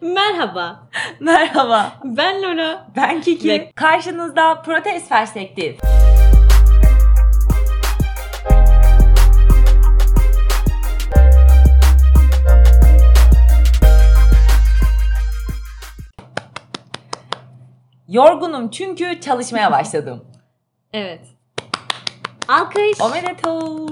Merhaba. 0.00 0.88
Merhaba. 1.20 1.92
Ben 2.04 2.42
Lora. 2.42 2.86
Ben 2.96 3.20
Kiki. 3.20 3.48
Ve- 3.48 3.72
Karşınızda 3.74 4.62
Protest 4.62 5.08
Perspektif. 5.08 5.80
Yorgunum 18.08 18.70
çünkü 18.70 19.20
çalışmaya 19.20 19.72
başladım. 19.72 20.24
Evet. 20.92 21.20
Alkış. 22.48 23.00
Omedeto. 23.00 23.86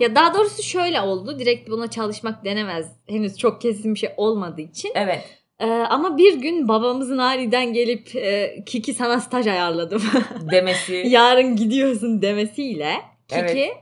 Ya 0.00 0.14
daha 0.14 0.34
doğrusu 0.34 0.62
şöyle 0.62 1.00
oldu. 1.00 1.38
Direkt 1.38 1.70
buna 1.70 1.90
çalışmak 1.90 2.44
denemez. 2.44 2.92
Henüz 3.08 3.38
çok 3.38 3.60
kesin 3.60 3.94
bir 3.94 3.98
şey 3.98 4.10
olmadığı 4.16 4.60
için. 4.60 4.92
Evet. 4.94 5.41
Ee, 5.62 5.66
ama 5.66 6.16
bir 6.16 6.34
gün 6.40 6.68
babamızın 6.68 7.18
aniden 7.18 7.72
gelip 7.72 8.16
e, 8.16 8.64
Kiki 8.66 8.94
sana 8.94 9.20
staj 9.20 9.46
ayarladım. 9.46 10.02
Demesi. 10.50 11.04
Yarın 11.06 11.56
gidiyorsun 11.56 12.22
demesiyle 12.22 12.94
Kiki 13.28 13.40
Evet. 13.40 13.76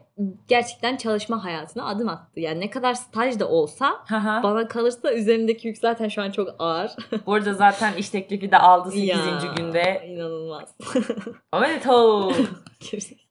gerçekten 0.49 0.97
çalışma 0.97 1.45
hayatına 1.45 1.87
adım 1.87 2.09
attı. 2.09 2.41
Yani 2.41 2.61
ne 2.61 2.71
kadar 2.71 2.95
staj 2.95 3.39
da 3.41 3.49
olsa 3.49 4.05
bana 4.43 4.69
kalırsa 4.69 5.13
üzerindeki 5.13 5.69
yük 5.69 5.79
zaten 5.79 6.09
şu 6.09 6.23
an 6.23 6.31
çok 6.31 6.49
ağır. 6.59 6.91
Bu 7.27 7.35
arada 7.35 7.55
zaten 7.55 7.93
iş 7.95 8.09
teklifi 8.09 8.51
de 8.51 8.59
aldı 8.59 8.91
8. 8.91 9.09
Ya, 9.09 9.19
günde. 9.57 10.07
İnanılmaz. 10.09 10.75
Omedeto. 11.53 12.33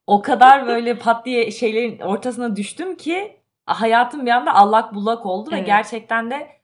o 0.07 0.21
kadar 0.21 0.67
böyle 0.67 0.97
pat 0.97 1.25
diye 1.25 1.51
şeylerin 1.51 1.99
ortasına 1.99 2.55
düştüm 2.55 2.95
ki 2.95 3.37
hayatım 3.65 4.25
bir 4.25 4.31
anda 4.31 4.55
allak 4.55 4.95
bullak 4.95 5.25
oldu 5.25 5.51
ve 5.51 5.55
Evet. 5.55 5.65
gerçekten 5.67 6.31
de 6.31 6.58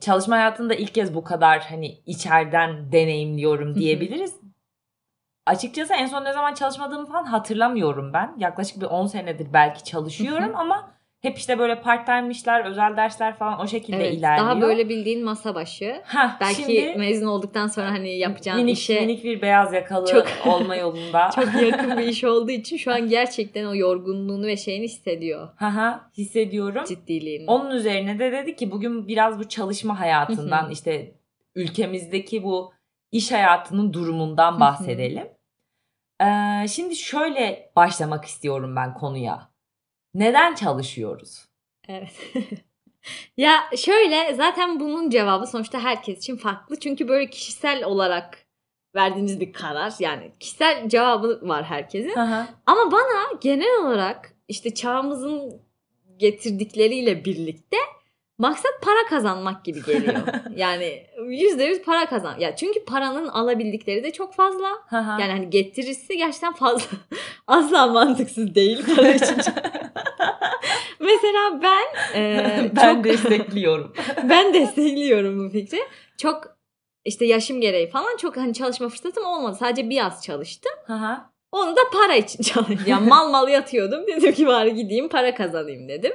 çalışma 0.00 0.36
hayatında 0.36 0.74
ilk 0.74 0.94
kez 0.94 1.14
bu 1.14 1.24
kadar 1.24 1.60
hani 1.60 1.86
içeriden 2.06 2.92
deneyimliyorum 2.92 3.74
diyebiliriz. 3.74 4.34
Açıkçası 5.46 5.94
en 5.94 6.06
son 6.06 6.24
ne 6.24 6.32
zaman 6.32 6.54
çalışmadığımı 6.54 7.06
falan 7.06 7.24
hatırlamıyorum 7.24 8.12
ben. 8.12 8.34
Yaklaşık 8.38 8.80
bir 8.80 8.86
10 8.86 9.06
senedir 9.06 9.52
belki 9.52 9.84
çalışıyorum 9.84 10.56
ama 10.56 10.94
hep 11.22 11.38
işte 11.38 11.58
böyle 11.58 11.80
part 11.80 12.06
time 12.06 12.30
işler, 12.30 12.64
özel 12.64 12.96
dersler 12.96 13.36
falan 13.36 13.60
o 13.60 13.66
şekilde 13.66 13.96
evet, 13.96 14.18
ilerliyor. 14.18 14.46
daha 14.46 14.60
böyle 14.60 14.88
bildiğin 14.88 15.24
masa 15.24 15.54
başı. 15.54 16.02
Hah, 16.04 16.40
Belki 16.40 16.62
şimdi 16.62 16.94
mezun 16.98 17.26
olduktan 17.26 17.66
sonra 17.66 17.90
hani 17.90 18.18
yapacağın 18.18 18.60
minik, 18.60 18.78
işe 18.78 19.00
minik 19.00 19.24
bir 19.24 19.42
beyaz 19.42 19.72
yakalı 19.72 20.06
Çok- 20.06 20.26
olma 20.46 20.76
yolunda. 20.76 21.30
çok 21.34 21.62
yakın 21.62 21.98
bir 21.98 22.02
iş 22.02 22.24
olduğu 22.24 22.50
için 22.50 22.76
şu 22.76 22.92
an 22.92 23.08
gerçekten 23.08 23.64
o 23.64 23.74
yorgunluğunu 23.74 24.46
ve 24.46 24.56
şeyini 24.56 24.84
hissediyor. 24.84 25.48
Haha, 25.56 26.10
hissediyorum. 26.18 26.84
Ciddiliğini. 26.88 27.44
Onun 27.46 27.70
üzerine 27.70 28.18
de 28.18 28.32
dedi 28.32 28.56
ki 28.56 28.70
bugün 28.70 29.08
biraz 29.08 29.38
bu 29.38 29.48
çalışma 29.48 30.00
hayatından 30.00 30.70
işte 30.70 31.14
ülkemizdeki 31.54 32.42
bu 32.42 32.72
iş 33.12 33.32
hayatının 33.32 33.92
durumundan 33.92 34.60
bahsedelim. 34.60 35.28
Ee, 36.20 36.68
şimdi 36.68 36.96
şöyle 36.96 37.72
başlamak 37.76 38.24
istiyorum 38.24 38.76
ben 38.76 38.94
konuya. 38.94 39.51
Neden 40.14 40.54
çalışıyoruz? 40.54 41.48
Evet. 41.88 42.12
ya 43.36 43.60
şöyle 43.76 44.34
zaten 44.34 44.80
bunun 44.80 45.10
cevabı 45.10 45.46
sonuçta 45.46 45.80
herkes 45.80 46.18
için 46.18 46.36
farklı. 46.36 46.80
Çünkü 46.80 47.08
böyle 47.08 47.30
kişisel 47.30 47.84
olarak 47.84 48.46
verdiğiniz 48.94 49.40
bir 49.40 49.52
karar. 49.52 49.92
Yani 49.98 50.32
kişisel 50.40 50.88
cevabı 50.88 51.40
var 51.42 51.64
herkesin. 51.64 52.12
Ama 52.66 52.92
bana 52.92 53.38
genel 53.40 53.80
olarak 53.80 54.34
işte 54.48 54.74
çağımızın 54.74 55.62
getirdikleriyle 56.16 57.24
birlikte 57.24 57.76
maksat 58.38 58.72
para 58.82 59.06
kazanmak 59.08 59.64
gibi 59.64 59.84
geliyor. 59.84 60.22
yani 60.56 61.06
yüzde 61.28 61.64
yüz 61.64 61.82
para 61.82 62.06
kazan. 62.06 62.38
Ya 62.38 62.56
çünkü 62.56 62.84
paranın 62.84 63.28
alabildikleri 63.28 64.04
de 64.04 64.12
çok 64.12 64.34
fazla. 64.34 64.68
Yani 64.92 65.30
hani 65.32 65.50
getirisi 65.50 66.16
gerçekten 66.16 66.52
fazla. 66.52 66.86
Asla 67.46 67.86
mantıksız 67.86 68.54
değil 68.54 68.96
para 68.96 69.08
için. 69.14 69.36
Mesela 71.00 71.62
ben 71.62 72.14
e, 72.20 72.70
ben 72.76 72.94
çok 72.94 73.04
destekliyorum. 73.04 73.92
ben 74.22 74.54
destekliyorum 74.54 75.44
bu 75.44 75.52
fikri. 75.52 75.80
Çok 76.18 76.56
işte 77.04 77.24
yaşım 77.24 77.60
gereği 77.60 77.90
falan 77.90 78.16
çok 78.16 78.36
hani 78.36 78.54
çalışma 78.54 78.88
fırsatım 78.88 79.24
olmadı. 79.24 79.56
Sadece 79.60 79.90
bir 79.90 79.96
yaz 79.96 80.24
çalıştım. 80.24 80.72
Onu 81.52 81.76
da 81.76 81.80
para 81.92 82.14
için 82.14 82.42
çalıştım. 82.42 82.84
Yani 82.86 83.08
mal 83.08 83.30
mal 83.30 83.48
yatıyordum. 83.48 84.06
Dedim 84.06 84.32
ki 84.32 84.46
bari 84.46 84.74
gideyim 84.74 85.08
para 85.08 85.34
kazanayım 85.34 85.88
dedim. 85.88 86.12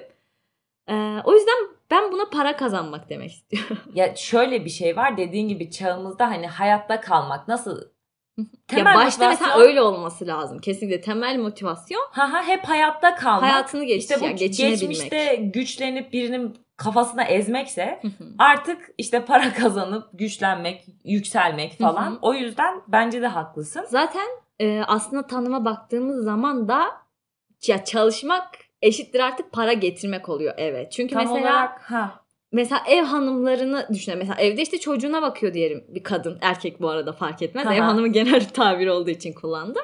Ee, 0.89 1.17
o 1.25 1.33
yüzden 1.33 1.76
ben 1.91 2.11
buna 2.11 2.25
para 2.29 2.55
kazanmak 2.57 3.09
demek 3.09 3.31
istiyorum. 3.31 3.77
ya 3.93 4.15
şöyle 4.15 4.65
bir 4.65 4.69
şey 4.69 4.97
var 4.97 5.17
dediğin 5.17 5.47
gibi 5.47 5.71
çağımızda 5.71 6.27
hani 6.29 6.47
hayatta 6.47 7.01
kalmak 7.01 7.47
nasıl 7.47 7.81
ya 8.37 8.45
Temel 8.67 8.95
başta 8.95 9.29
mesela 9.29 9.51
motivasyon- 9.51 9.61
öyle 9.61 9.81
olması 9.81 10.27
lazım. 10.27 10.59
Kesinlikle 10.59 11.01
temel 11.01 11.37
motivasyon 11.39 12.01
Haha, 12.11 12.43
hep 12.43 12.63
hayatta 12.65 13.15
kalmak. 13.15 13.43
hayatını 13.43 13.83
geç, 13.83 14.01
İşte 14.03 14.19
bu 14.21 14.25
yani 14.25 14.35
geçmişte 14.35 15.35
güçlenip 15.35 16.13
birinin 16.13 16.57
kafasına 16.77 17.23
ezmekse 17.23 18.01
artık 18.39 18.89
işte 18.97 19.25
para 19.25 19.53
kazanıp 19.61 20.09
güçlenmek, 20.13 20.85
yükselmek 21.03 21.77
falan. 21.79 22.19
O 22.21 22.33
yüzden 22.33 22.81
bence 22.87 23.21
de 23.21 23.27
haklısın. 23.27 23.85
Zaten 23.89 24.27
e, 24.59 24.81
aslında 24.87 25.27
tanıma 25.27 25.65
baktığımız 25.65 26.23
zaman 26.23 26.67
da 26.67 26.85
ya 27.67 27.83
çalışmak 27.85 28.49
eşittir 28.81 29.19
artık 29.19 29.51
para 29.51 29.73
getirmek 29.73 30.29
oluyor 30.29 30.53
eve. 30.57 30.89
Çünkü 30.89 31.13
Tam 31.13 31.23
mesela 31.23 31.41
olarak 31.41 31.81
ha. 31.81 32.25
mesela 32.51 32.83
ev 32.87 33.03
hanımlarını 33.03 33.87
düşünelim. 33.93 34.19
Mesela 34.19 34.41
evde 34.41 34.61
işte 34.61 34.79
çocuğuna 34.79 35.21
bakıyor 35.21 35.53
diyelim 35.53 35.85
bir 35.87 36.03
kadın. 36.03 36.37
Erkek 36.41 36.81
bu 36.81 36.89
arada 36.89 37.13
fark 37.13 37.41
etmez. 37.41 37.67
Aha. 37.67 37.75
Ev 37.75 37.81
hanımı 37.81 38.07
genel 38.07 38.49
tabir 38.49 38.87
olduğu 38.87 39.09
için 39.09 39.33
kullandım. 39.33 39.83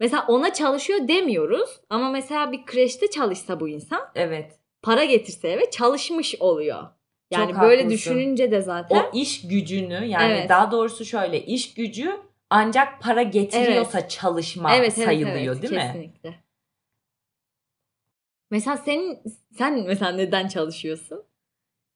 Mesela 0.00 0.24
ona 0.28 0.52
çalışıyor 0.52 1.08
demiyoruz. 1.08 1.70
Ama 1.90 2.10
mesela 2.10 2.52
bir 2.52 2.66
kreşte 2.66 3.10
çalışsa 3.10 3.60
bu 3.60 3.68
insan 3.68 4.00
Evet. 4.14 4.58
para 4.82 5.04
getirse 5.04 5.48
eve 5.48 5.70
çalışmış 5.70 6.34
oluyor. 6.40 6.82
Yani 7.30 7.52
Çok 7.52 7.62
böyle 7.62 7.82
haklısın. 7.82 7.98
düşününce 7.98 8.50
de 8.50 8.60
zaten 8.60 8.96
O 8.96 9.16
iş 9.16 9.48
gücünü 9.48 10.06
yani 10.06 10.32
Evet. 10.32 10.48
daha 10.48 10.70
doğrusu 10.70 11.04
şöyle 11.04 11.44
iş 11.44 11.74
gücü 11.74 12.12
ancak 12.50 13.00
para 13.02 13.22
getiriyorsa 13.22 14.08
çalışma 14.08 14.76
evet, 14.76 14.92
evet, 14.96 15.06
sayılıyor 15.06 15.54
evet, 15.54 15.62
değil 15.62 15.74
mi? 15.74 15.80
Kesinlikle. 15.92 16.34
Mesela 18.50 18.76
senin 18.76 19.18
sen 19.58 19.84
mesela 19.86 20.12
neden 20.12 20.48
çalışıyorsun? 20.48 21.22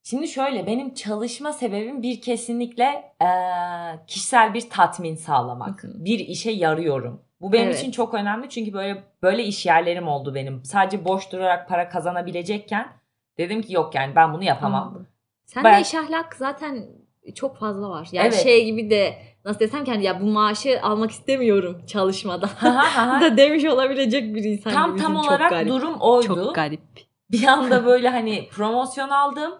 Şimdi 0.04 0.28
şöyle 0.28 0.66
benim 0.66 0.94
çalışma 0.94 1.52
sebebim 1.52 2.02
bir 2.02 2.20
kesinlikle 2.20 3.14
eee, 3.22 3.98
kişisel 4.06 4.54
bir 4.54 4.70
tatmin 4.70 5.14
sağlamak. 5.14 5.80
Bir 5.84 6.18
işe 6.18 6.50
yarıyorum. 6.50 7.22
Bu 7.40 7.52
benim 7.52 7.66
Evet. 7.66 7.78
için 7.80 7.90
çok 7.90 8.14
önemli 8.14 8.48
çünkü 8.48 8.72
böyle 8.72 9.02
böyle 9.22 9.44
iş 9.44 9.66
yerlerim 9.66 10.08
oldu 10.08 10.34
benim. 10.34 10.64
Sadece 10.64 11.04
boş 11.04 11.32
durarak 11.32 11.68
para 11.68 11.88
kazanabilecekken 11.88 12.92
dedim 13.38 13.62
ki 13.62 13.72
yok 13.74 13.94
yani 13.94 14.16
ben 14.16 14.32
bunu 14.34 14.44
yapamam. 14.44 14.82
Anladım. 14.88 15.06
Sen 15.46 15.64
Bayağı- 15.64 15.78
de 15.78 15.82
iş 15.82 15.94
ahlak 15.94 16.34
zaten 16.36 16.86
çok 17.34 17.56
fazla 17.56 17.88
var. 17.90 18.08
Yani 18.12 18.26
Evet. 18.28 18.42
şey 18.42 18.64
gibi 18.64 18.90
de 18.90 19.14
nasıl 19.44 19.60
desem 19.60 19.84
ki 19.84 19.90
hani 19.90 20.04
ya 20.04 20.20
bu 20.20 20.24
maaşı 20.24 20.80
almak 20.82 21.10
istemiyorum 21.10 21.82
çalışmadan 21.86 22.50
da 23.20 23.36
demiş 23.36 23.64
olabilecek 23.64 24.34
bir 24.34 24.44
insan 24.44 24.72
tam 24.72 24.96
tam 24.96 25.14
Çok 25.14 25.24
olarak 25.24 25.50
garip. 25.50 25.68
durum 25.68 25.94
oydu. 26.00 26.26
Çok 26.26 26.54
garip. 26.54 26.80
Bir 27.30 27.46
anda 27.46 27.86
böyle 27.86 28.08
hani 28.08 28.48
promosyon 28.48 29.08
aldım. 29.08 29.52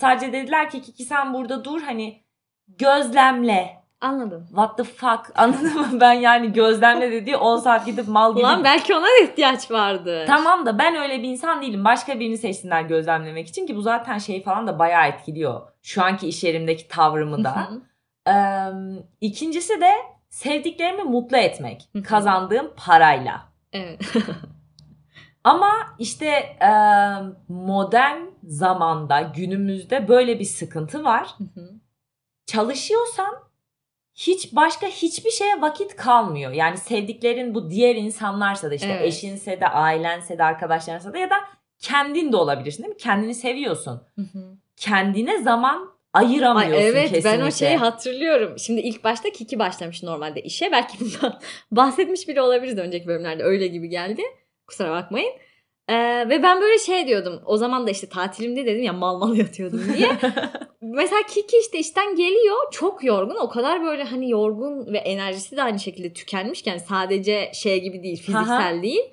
Sadece 0.00 0.32
dediler 0.32 0.70
ki 0.70 0.82
Kiki 0.82 1.04
sen 1.04 1.34
burada 1.34 1.64
dur 1.64 1.82
hani 1.82 2.22
gözlemle. 2.68 3.84
Anladım. 4.00 4.46
What 4.48 4.76
the 4.76 4.84
fuck 4.84 5.20
anladın 5.34 5.80
mı? 5.80 6.00
Ben 6.00 6.12
yani 6.12 6.52
gözlemle 6.52 7.12
dediği 7.12 7.36
10 7.36 7.56
saat 7.56 7.86
gidip 7.86 8.08
mal 8.08 8.32
gibi 8.32 8.40
Ulan 8.44 8.64
belki 8.64 8.94
ona 8.94 9.04
da 9.04 9.24
ihtiyaç 9.24 9.70
vardı. 9.70 10.24
Tamam 10.26 10.66
da 10.66 10.78
ben 10.78 10.96
öyle 10.96 11.22
bir 11.22 11.28
insan 11.28 11.62
değilim. 11.62 11.84
Başka 11.84 12.20
birini 12.20 12.38
seçsinler 12.38 12.82
gözlemlemek 12.82 13.48
için 13.48 13.66
ki 13.66 13.76
bu 13.76 13.82
zaten 13.82 14.18
şey 14.18 14.42
falan 14.42 14.66
da 14.66 14.78
bayağı 14.78 15.08
etkiliyor. 15.08 15.60
Şu 15.82 16.02
anki 16.02 16.28
iş 16.28 16.44
yerimdeki 16.44 16.88
tavrımı 16.88 17.44
da. 17.44 17.68
Ee, 18.28 18.32
ikincisi 19.20 19.80
de 19.80 19.90
sevdiklerimi 20.30 21.02
mutlu 21.02 21.36
etmek. 21.36 21.88
Kazandığım 22.04 22.72
parayla. 22.76 23.48
evet. 23.72 24.00
Ama 25.44 25.72
işte 25.98 26.26
e, 26.62 26.70
modern 27.48 28.20
zamanda 28.42 29.20
günümüzde 29.20 30.08
böyle 30.08 30.38
bir 30.40 30.44
sıkıntı 30.44 31.04
var. 31.04 31.28
Hı 31.38 31.44
hı. 31.60 31.70
Çalışıyorsan 32.46 33.34
hiç 34.14 34.56
başka 34.56 34.86
hiçbir 34.86 35.30
şeye 35.30 35.60
vakit 35.60 35.96
kalmıyor. 35.96 36.52
Yani 36.52 36.76
sevdiklerin 36.78 37.54
bu 37.54 37.70
diğer 37.70 37.94
insanlarsa 37.96 38.70
da 38.70 38.74
işte 38.74 38.86
Evet. 38.92 39.02
eşinse 39.04 39.60
de 39.60 39.68
ailense 39.68 40.38
de 40.38 40.44
arkadaşlarınsa 40.44 41.12
da 41.12 41.18
ya 41.18 41.30
da 41.30 41.36
kendin 41.78 42.32
de 42.32 42.36
olabilirsin 42.36 42.82
değil 42.82 42.94
mi? 42.94 43.00
Kendini 43.00 43.34
seviyorsun. 43.34 44.02
Hı 44.14 44.22
hı. 44.22 44.56
Kendine 44.76 45.42
zaman 45.42 45.93
Ay 46.14 46.26
ayıramıyorsun 46.26 46.86
evet 46.86 47.10
kesinlikle. 47.10 47.30
ben 47.30 47.46
o 47.46 47.50
şeyi 47.50 47.76
hatırlıyorum. 47.76 48.58
Şimdi 48.58 48.80
ilk 48.80 49.04
başta 49.04 49.30
Kiki 49.30 49.58
başlamış 49.58 50.02
normalde 50.02 50.42
işe. 50.42 50.72
Belki 50.72 51.00
bundan 51.00 51.40
bahsetmiş 51.70 52.28
bile 52.28 52.42
olabiliriz 52.42 52.78
önceki 52.78 53.06
bölümlerde. 53.06 53.42
Öyle 53.42 53.66
gibi 53.66 53.88
geldi. 53.88 54.22
Kusura 54.66 54.90
bakmayın. 54.90 55.32
Ee, 55.88 56.28
ve 56.28 56.42
ben 56.42 56.60
böyle 56.60 56.78
şey 56.78 57.06
diyordum. 57.06 57.42
O 57.46 57.56
zaman 57.56 57.86
da 57.86 57.90
işte 57.90 58.08
tatilimde 58.08 58.66
dedim 58.66 58.82
ya 58.82 58.92
mal 58.92 59.18
mal 59.18 59.36
yatıyordum 59.36 59.82
diye. 59.96 60.08
Mesela 60.80 61.22
Kiki 61.28 61.58
işte 61.58 61.78
işten 61.78 62.16
geliyor 62.16 62.56
çok 62.70 63.04
yorgun. 63.04 63.36
O 63.36 63.48
kadar 63.48 63.84
böyle 63.84 64.04
hani 64.04 64.30
yorgun 64.30 64.92
ve 64.92 64.98
enerjisi 64.98 65.56
de 65.56 65.62
aynı 65.62 65.78
şekilde 65.78 66.12
tükenmişken 66.12 66.78
sadece 66.78 67.50
şey 67.54 67.82
gibi 67.82 68.02
değil 68.02 68.16
fiziksel 68.16 68.82
değil. 68.82 69.12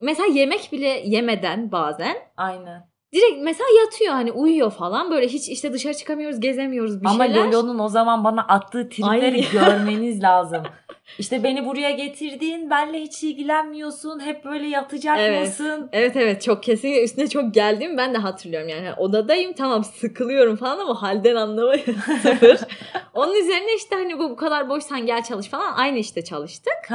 Mesela 0.00 0.28
yemek 0.28 0.68
bile 0.72 1.02
yemeden 1.04 1.72
bazen. 1.72 2.16
Aynen. 2.36 2.88
Direkt 3.12 3.42
mesela 3.42 3.66
yatıyor 3.84 4.12
hani 4.12 4.32
uyuyor 4.32 4.70
falan 4.70 5.10
böyle 5.10 5.28
hiç 5.28 5.48
işte 5.48 5.72
dışarı 5.72 5.94
çıkamıyoruz 5.94 6.40
gezemiyoruz 6.40 7.00
bir 7.00 7.06
Ama 7.06 7.26
şeyler. 7.26 7.40
Ama 7.40 7.52
Lolo'nun 7.52 7.78
o 7.78 7.88
zaman 7.88 8.24
bana 8.24 8.42
attığı 8.42 8.88
tripleri 8.88 9.44
görmeniz 9.52 10.22
lazım. 10.22 10.62
İşte 11.18 11.42
beni 11.42 11.66
buraya 11.66 11.90
getirdin, 11.90 12.70
benle 12.70 13.00
hiç 13.00 13.22
ilgilenmiyorsun, 13.22 14.20
hep 14.20 14.44
böyle 14.44 14.66
yatacak 14.68 15.18
evet. 15.20 15.40
mısın? 15.40 15.88
Evet 15.92 16.16
evet 16.16 16.42
çok 16.42 16.62
kesinlikle 16.62 17.04
üstüne 17.04 17.28
çok 17.28 17.54
geldiğimi 17.54 17.96
ben 17.96 18.14
de 18.14 18.18
hatırlıyorum 18.18 18.68
yani. 18.68 18.92
Odadayım 18.94 19.52
tamam 19.52 19.84
sıkılıyorum 19.84 20.56
falan 20.56 20.78
ama 20.78 21.02
halden 21.02 21.36
anlamayı 21.36 21.84
sıfır. 22.22 22.58
Onun 23.14 23.34
üzerine 23.34 23.74
işte 23.76 23.96
hani 23.96 24.18
bu 24.18 24.30
bu 24.30 24.36
kadar 24.36 24.68
boşsan 24.68 25.06
gel 25.06 25.22
çalış 25.22 25.48
falan 25.48 25.72
aynı 25.72 25.98
işte 25.98 26.24
çalıştık. 26.24 26.90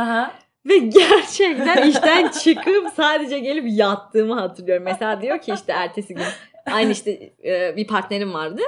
Ve 0.66 0.78
gerçekten 0.78 1.90
işten 1.90 2.28
çıkıp 2.28 2.88
sadece 2.96 3.40
gelip 3.40 3.66
yattığımı 3.68 4.40
hatırlıyorum. 4.40 4.84
Mesela 4.84 5.22
diyor 5.22 5.42
ki 5.42 5.52
işte 5.56 5.72
ertesi 5.72 6.16
gün 6.16 6.26
aynı 6.66 6.92
işte 6.92 7.34
bir 7.78 7.88
partnerim 7.88 8.34
vardı. 8.34 8.62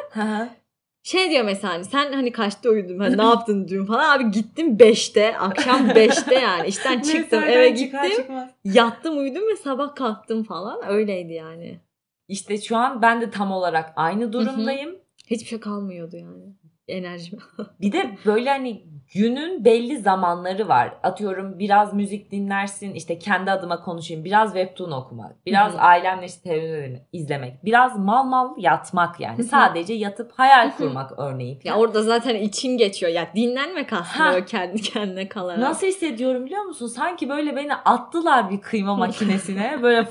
şey 1.04 1.30
diyor 1.30 1.46
mesela 1.46 1.74
hani 1.74 1.86
sen 1.86 2.14
hani 2.14 2.32
kaçta 2.32 2.70
uyudun 2.70 3.00
hani 3.00 3.18
ne 3.18 3.24
yaptın 3.24 3.68
dün 3.68 3.86
falan 3.86 4.18
abi 4.20 4.32
gittim 4.32 4.78
5'te 4.78 5.38
akşam 5.38 5.88
5'te 5.90 6.36
yani 6.36 6.68
işten 6.68 7.02
çıktım 7.02 7.44
eve 7.44 7.70
gittim 7.70 8.10
çıkar, 8.16 8.50
yattım 8.64 9.18
uyudum 9.18 9.48
ve 9.48 9.56
sabah 9.56 9.96
kalktım 9.96 10.44
falan 10.44 10.88
öyleydi 10.88 11.34
yani. 11.34 11.80
İşte 12.28 12.62
şu 12.62 12.78
an 12.78 13.02
ben 13.02 13.22
de 13.22 13.30
tam 13.30 13.52
olarak 13.52 13.94
aynı 13.96 14.34
durumdayım. 14.34 14.96
Hiçbir 15.28 15.48
şey 15.48 15.60
kalmıyordu 15.60 16.18
yani 16.18 16.44
enerjim. 16.88 17.40
bir 17.82 17.92
de 17.92 18.18
böyle 18.26 18.50
hani 18.50 18.84
günün 19.14 19.66
belli 19.66 19.98
zamanları 19.98 20.68
var. 20.68 20.94
Atıyorum 21.04 21.60
biraz 21.60 21.94
müzik 21.94 22.32
dinlersin 22.32 22.94
işte 22.94 23.20
kendi 23.20 23.52
adıma 23.52 23.82
konuşayım. 23.82 24.26
Biraz 24.26 24.54
webtoon 24.54 24.92
okumak. 24.92 25.46
Biraz 25.46 25.74
Hı-hı. 25.74 25.82
ailemle 25.82 26.26
işte 26.26 26.42
televizyon 26.50 27.00
izlemek. 27.14 27.66
Biraz 27.66 28.00
mal 28.00 28.24
mal 28.24 28.54
yatmak 28.58 29.20
yani. 29.20 29.38
Hı-hı. 29.38 29.48
Sadece 29.48 29.94
yatıp 29.94 30.32
hayal 30.32 30.72
kurmak 30.78 31.20
örneğin. 31.20 31.60
Ya 31.64 31.76
orada 31.76 32.04
zaten 32.04 32.36
için 32.36 32.78
geçiyor. 32.78 33.12
Ya 33.12 33.28
dinlenmek 33.36 33.94
aslında 33.94 34.46
kendi 34.46 34.82
kendine 34.82 35.30
kalarak. 35.30 35.60
Nasıl 35.60 35.88
hissediyorum 35.88 36.46
biliyor 36.46 36.64
musun? 36.64 36.88
Sanki 36.88 37.30
böyle 37.30 37.56
beni 37.56 37.76
attılar 37.76 38.50
bir 38.50 38.62
kıyma 38.62 38.96
makinesine. 38.96 39.80
böyle 39.84 40.08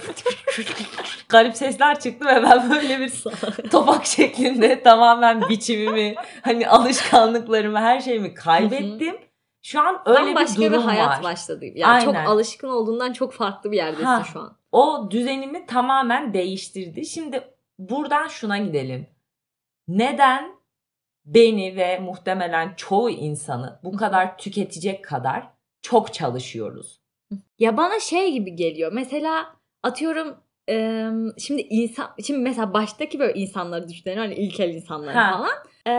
garip 1.29 1.57
sesler 1.57 2.01
çıktı 2.01 2.27
ve 2.27 2.43
ben 2.43 2.71
böyle 2.71 3.01
bir 3.01 3.13
topak 3.71 4.07
şeklinde 4.07 4.83
tamamen 4.83 5.49
biçimimi 5.49 6.15
hani 6.43 6.69
alışkanlıklarımı 6.69 7.79
her 7.79 8.01
şeyimi 8.01 8.35
kaybettim 8.35 8.84
ettim. 8.93 9.17
Şu 9.63 9.81
an 9.81 10.03
öyle 10.07 10.35
başka 10.35 10.61
bir 10.61 10.71
durum 10.71 10.83
bir 10.83 10.87
hayat 10.87 11.19
var. 11.19 11.23
başladı. 11.23 11.65
Yani 11.65 11.93
Aynen. 11.93 12.05
çok 12.05 12.17
alışkın 12.17 12.69
olduğundan 12.69 13.13
çok 13.13 13.33
farklı 13.33 13.73
bir 13.73 13.77
yerdesin 13.77 14.05
ha, 14.05 14.25
şu 14.33 14.41
an. 14.41 14.57
O 14.73 15.11
düzenimi 15.11 15.67
tamamen 15.67 16.35
değiştirdi. 16.35 17.07
Şimdi 17.07 17.45
buradan 17.79 18.29
şuna 18.29 18.59
gidelim. 18.59 19.07
Neden 19.89 20.57
beni 21.25 21.77
ve 21.77 21.99
muhtemelen 21.99 22.75
çoğu 22.77 23.11
insanı 23.11 23.81
bu 23.85 23.97
kadar 23.97 24.39
tüketecek 24.39 25.05
kadar 25.05 25.51
çok 25.83 26.15
çalışıyoruz? 26.15 27.01
Ya 27.59 27.77
bana 27.77 28.01
şey 28.01 28.33
gibi 28.33 28.57
geliyor. 28.57 28.93
Mesela 28.93 29.57
atıyorum 29.83 30.37
şimdi 31.39 31.61
insan 31.61 32.11
şimdi 32.25 32.41
mesela 32.41 32.75
baştaki 32.75 33.19
böyle 33.19 33.35
insanları 33.35 33.89
düşünelim 33.89 34.19
hani 34.19 34.35
ilkel 34.35 34.69
insanlar 34.69 35.15
falan. 35.15 35.51
E, 35.87 35.93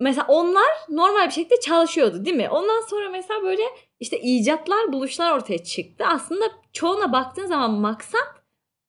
mesela 0.00 0.26
onlar 0.28 0.66
normal 0.88 1.26
bir 1.26 1.32
şekilde 1.32 1.60
çalışıyordu 1.60 2.24
değil 2.24 2.36
mi? 2.36 2.48
Ondan 2.50 2.80
sonra 2.80 3.08
mesela 3.10 3.42
böyle 3.42 3.62
işte 4.00 4.20
icatlar, 4.20 4.92
buluşlar 4.92 5.36
ortaya 5.36 5.64
çıktı. 5.64 6.04
Aslında 6.06 6.44
çoğuna 6.72 7.12
baktığın 7.12 7.46
zaman 7.46 7.70
maksat 7.70 8.44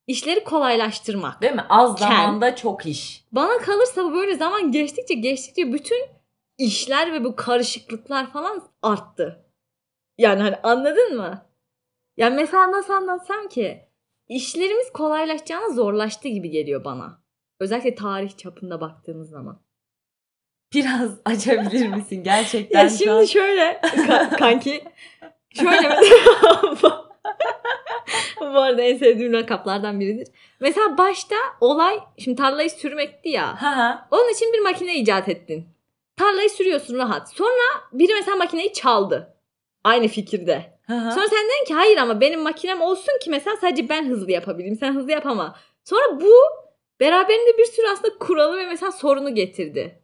işleri 0.07 0.43
kolaylaştırmak. 0.43 1.41
Değil 1.41 1.53
mi? 1.53 1.65
Az 1.69 1.99
zamanda 1.99 2.55
çok 2.55 2.85
iş. 2.85 3.25
Bana 3.31 3.57
kalırsa 3.57 4.03
bu 4.03 4.13
böyle 4.13 4.35
zaman 4.35 4.71
geçtikçe 4.71 5.13
geçtikçe 5.13 5.73
bütün 5.73 6.03
işler 6.57 7.13
ve 7.13 7.23
bu 7.23 7.35
karışıklıklar 7.35 8.31
falan 8.31 8.63
arttı. 8.81 9.45
Yani 10.17 10.41
hani 10.41 10.55
anladın 10.55 11.17
mı? 11.17 11.45
Yani 12.17 12.35
mesela 12.35 12.71
nasıl 12.71 12.93
anlatsam 12.93 13.47
ki 13.47 13.89
işlerimiz 14.27 14.91
kolaylaşacağına 14.93 15.69
zorlaştı 15.69 16.27
gibi 16.27 16.49
geliyor 16.49 16.83
bana. 16.83 17.21
Özellikle 17.59 17.95
tarih 17.95 18.37
çapında 18.37 18.81
baktığımız 18.81 19.29
zaman. 19.29 19.64
Biraz 20.75 21.11
açabilir 21.25 21.87
misin 21.87 22.23
gerçekten? 22.23 22.83
ya 22.83 22.89
şimdi 22.89 23.11
an... 23.11 23.25
şöyle 23.25 23.81
kanki 24.39 24.83
şöyle 25.59 25.89
mesela 26.69 27.05
bu 28.41 28.59
arada 28.59 28.81
en 28.81 28.97
sevdiğim 28.97 29.33
lakaplardan 29.33 29.99
biridir. 29.99 30.27
Mesela 30.59 30.97
başta 30.97 31.35
olay 31.61 31.99
şimdi 32.17 32.37
tarlayı 32.37 32.69
sürmekti 32.69 33.29
ya. 33.29 33.57
onun 34.11 34.33
için 34.33 34.53
bir 34.53 34.59
makine 34.59 34.95
icat 34.95 35.29
ettin. 35.29 35.67
Tarlayı 36.17 36.49
sürüyorsun 36.49 36.97
rahat. 36.97 37.33
Sonra 37.35 37.83
biri 37.93 38.13
mesela 38.13 38.37
makineyi 38.37 38.73
çaldı. 38.73 39.35
Aynı 39.83 40.07
fikirde. 40.07 40.75
Sonra 40.87 41.27
sen 41.27 41.45
dedin 41.45 41.65
ki 41.67 41.73
hayır 41.73 41.97
ama 41.97 42.21
benim 42.21 42.41
makinem 42.41 42.81
olsun 42.81 43.19
ki 43.21 43.29
mesela 43.29 43.55
sadece 43.61 43.89
ben 43.89 44.09
hızlı 44.09 44.31
yapabileyim. 44.31 44.75
Sen 44.75 44.95
hızlı 44.95 45.11
yapama. 45.11 45.55
Sonra 45.83 46.21
bu 46.21 46.33
beraberinde 46.99 47.57
bir 47.57 47.65
sürü 47.65 47.85
aslında 47.93 48.17
kuralı 48.17 48.57
ve 48.57 48.65
mesela 48.65 48.91
sorunu 48.91 49.35
getirdi. 49.35 49.99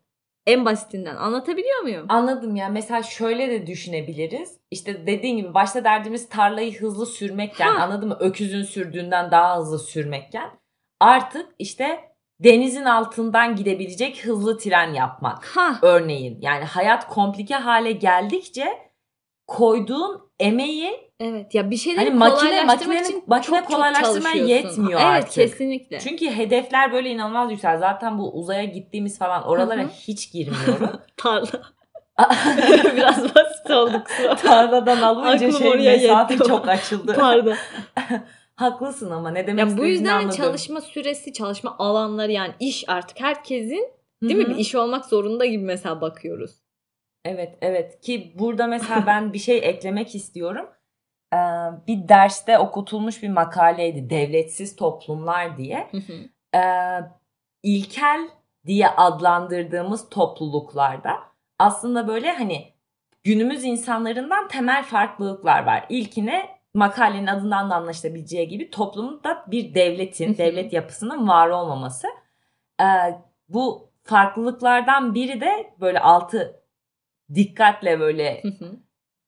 En 0.47 0.65
basitinden 0.65 1.15
anlatabiliyor 1.15 1.81
muyum? 1.81 2.05
Anladım 2.09 2.55
ya. 2.55 2.69
Mesela 2.69 3.03
şöyle 3.03 3.49
de 3.49 3.67
düşünebiliriz. 3.67 4.57
İşte 4.71 5.07
dediğin 5.07 5.38
gibi 5.38 5.53
başta 5.53 5.83
derdimiz 5.83 6.29
tarlayı 6.29 6.79
hızlı 6.79 7.05
sürmekken 7.05 7.73
ha. 7.73 7.83
anladın 7.83 8.09
mı? 8.09 8.17
Öküzün 8.19 8.63
sürdüğünden 8.63 9.31
daha 9.31 9.57
hızlı 9.57 9.79
sürmekken 9.79 10.49
artık 10.99 11.55
işte 11.59 12.11
denizin 12.39 12.85
altından 12.85 13.55
gidebilecek 13.55 14.25
hızlı 14.25 14.57
tren 14.57 14.93
yapmak. 14.93 15.45
Ha. 15.45 15.79
Örneğin 15.81 16.38
yani 16.41 16.63
hayat 16.63 17.07
komplike 17.07 17.55
hale 17.55 17.91
geldikçe 17.91 18.90
koyduğun 19.51 20.21
emeği 20.39 21.12
Evet 21.19 21.56
ya 21.56 21.71
bir 21.71 21.77
şeyleri 21.77 22.09
hani 22.09 22.19
makine, 22.19 22.63
makinenin, 22.63 23.03
için 23.03 23.24
makine 23.27 23.59
çok, 23.59 23.68
kolaylaştırmaya 23.68 24.38
çok 24.38 24.50
yetmiyor 24.50 25.01
evet, 25.01 25.06
artık. 25.06 25.38
Evet 25.38 25.51
kesinlikle. 25.51 26.00
Çünkü 26.00 26.30
hedefler 26.30 26.94
böyle 26.94 27.09
inanılmaz 27.09 27.51
yüksel. 27.51 27.80
Zaten 27.80 28.18
bu 28.18 28.31
uzaya 28.31 28.63
gittiğimiz 28.63 29.19
falan 29.19 29.44
oralara 29.44 29.88
hiç 29.88 30.31
girmiyorum. 30.31 30.89
Tarla. 31.18 31.62
Biraz 32.95 33.36
basit 33.36 33.72
olduk. 33.72 34.08
Tarladan 34.41 35.01
alınca 35.01 35.51
şey 35.51 35.74
mesafe 35.74 36.38
çok 36.38 36.67
açıldı. 36.67 37.15
Pardon. 37.20 37.55
Haklısın 38.55 39.12
ama 39.12 39.31
ne 39.31 39.48
demek 39.48 39.70
ya 39.70 39.77
Bu 39.77 39.86
yüzden 39.86 40.15
anladım. 40.15 40.38
çalışma 40.38 40.81
süresi, 40.81 41.34
çalışma 41.34 41.75
alanları 41.79 42.31
yani 42.31 42.53
iş 42.60 42.86
artık 42.88 43.22
herkesin 43.22 43.89
değil 44.24 44.39
Hı-hı. 44.39 44.50
mi 44.50 44.55
bir 44.55 44.60
iş 44.60 44.75
olmak 44.75 45.05
zorunda 45.05 45.46
gibi 45.46 45.63
mesela 45.63 46.01
bakıyoruz. 46.01 46.51
Evet 47.25 47.58
evet 47.62 48.01
ki 48.01 48.34
burada 48.40 48.68
mesela 48.68 49.04
ben 49.08 49.34
bir 49.34 49.40
şey 49.40 49.58
eklemek 49.58 50.16
istiyorum 50.16 50.70
bir 51.88 52.08
derste 52.08 52.58
okutulmuş 52.58 53.24
bir 53.24 53.30
makaleydi. 53.30 54.10
Devletsiz 54.10 54.75
toplumlar 54.75 55.58
diye. 55.58 55.92
ilkel 57.63 58.30
diye 58.66 58.88
adlandırdığımız 58.90 60.10
topluluklarda 60.10 61.20
aslında 61.60 62.08
böyle 62.08 62.32
hani 62.32 62.74
günümüz 63.24 63.63
insanlarından 63.63 64.48
temel 64.48 64.84
farklılıklar 64.84 65.66
var. 65.66 65.86
İlkine 65.90 66.50
makalenin 66.74 67.28
adından 67.28 67.70
da 67.70 67.75
anlaşılabileceği 67.75 68.48
gibi 68.48 68.70
toplumda 68.70 69.46
bir 69.48 69.74
devletin, 69.74 70.38
devlet 70.38 70.74
yapısının 70.74 71.28
var 71.28 71.50
olmaması. 71.50 72.08
bu 73.50 73.92
farklılıklardan 74.04 75.16
biri 75.16 75.42
de 75.42 75.74
böyle 75.80 76.00
altı 76.00 76.61
dikkatle 77.35 78.00
böyle 78.00 78.43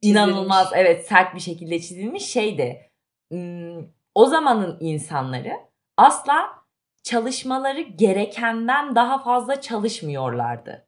inanılmaz 0.02 0.72
evet 0.76 1.08
sert 1.08 1.36
bir 1.36 1.40
şekilde 1.40 1.80
çizilmiş 1.80 2.26
şeydi. 2.26 2.92
O 4.16 4.26
zamanın 4.26 4.78
insanları 4.80 5.54
asla 5.98 6.63
çalışmaları 7.04 7.82
gerekenden 7.82 8.96
daha 8.96 9.20
fazla 9.20 9.62
çalışmıyorlardı. 9.62 10.86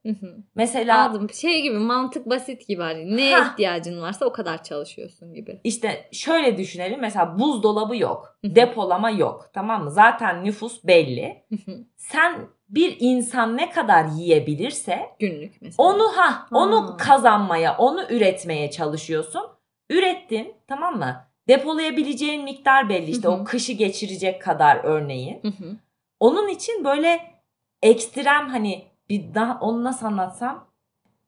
Mesela 0.55 1.05
Anladım. 1.05 1.29
şey 1.29 1.61
gibi 1.61 1.77
mantık 1.79 2.29
basit 2.29 2.67
gibi 2.67 2.81
hani 2.81 3.17
neye 3.17 3.35
ha. 3.35 3.51
ihtiyacın 3.51 4.01
varsa 4.01 4.25
o 4.25 4.31
kadar 4.31 4.63
çalışıyorsun 4.63 5.33
gibi. 5.33 5.59
İşte 5.63 6.09
şöyle 6.11 6.57
düşünelim 6.57 7.01
mesela 7.01 7.39
buzdolabı 7.39 7.97
yok, 7.97 8.39
depolama 8.45 9.09
yok 9.09 9.49
tamam 9.53 9.83
mı? 9.83 9.91
Zaten 9.91 10.43
nüfus 10.43 10.83
belli. 10.83 11.45
Sen 11.97 12.47
bir 12.69 12.97
insan 12.99 13.57
ne 13.57 13.69
kadar 13.69 14.05
yiyebilirse 14.05 14.99
günlük 15.19 15.61
mesela. 15.61 15.89
Onu 15.89 16.03
ha, 16.17 16.47
onu 16.51 16.89
ha. 16.89 16.97
kazanmaya, 16.97 17.77
onu 17.77 18.03
üretmeye 18.09 18.71
çalışıyorsun. 18.71 19.43
Ürettin, 19.89 20.53
tamam 20.67 20.97
mı? 20.97 21.25
depolayabileceğin 21.47 22.43
miktar 22.43 22.89
belli 22.89 23.11
işte 23.11 23.29
o 23.29 23.43
kışı 23.43 23.73
geçirecek 23.73 24.41
kadar 24.41 24.79
örneğin. 24.83 25.41
Onun 26.19 26.47
için 26.47 26.85
böyle 26.85 27.19
ekstrem 27.81 28.49
hani 28.49 28.85
bir 29.09 29.33
daha 29.33 29.59
onu 29.59 29.83
nasıl 29.83 30.05
anlatsam 30.05 30.67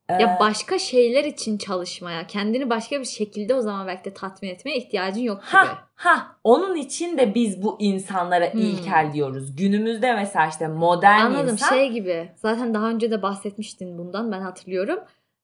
ya 0.10 0.38
başka 0.40 0.80
şeyler 0.80 1.24
için 1.24 1.58
çalışmaya, 1.58 2.28
kendini 2.28 2.70
başka 2.70 3.00
bir 3.00 3.06
şekilde 3.06 3.56
o 3.56 3.62
zaman 3.62 3.88
belki 3.88 4.06
de 4.06 4.14
tatmin 4.14 4.50
etmeye 4.50 4.78
ihtiyacın 4.78 5.22
yok 5.22 5.42
gibi. 5.42 5.52
Ha, 5.52 5.88
ha. 5.96 6.36
Onun 6.44 6.76
için 6.76 7.18
de 7.18 7.36
biz 7.36 7.64
bu 7.64 7.78
insanlara 7.80 8.54
hmm. 8.54 8.62
ilkel 8.62 9.14
diyoruz. 9.14 9.56
Günümüzde 9.56 10.14
mesela 10.14 10.48
işte 10.48 10.68
modern 10.68 11.20
Anladım, 11.20 11.54
insan. 11.54 11.70
şey 11.70 11.90
gibi. 11.92 12.32
Zaten 12.36 12.74
daha 12.74 12.90
önce 12.90 13.12
de 13.12 13.22
bahsetmiştin 13.22 13.98
bundan 13.98 14.32
ben 14.32 14.42
hatırlıyorum. 14.42 15.00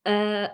Ee, 0.07 0.47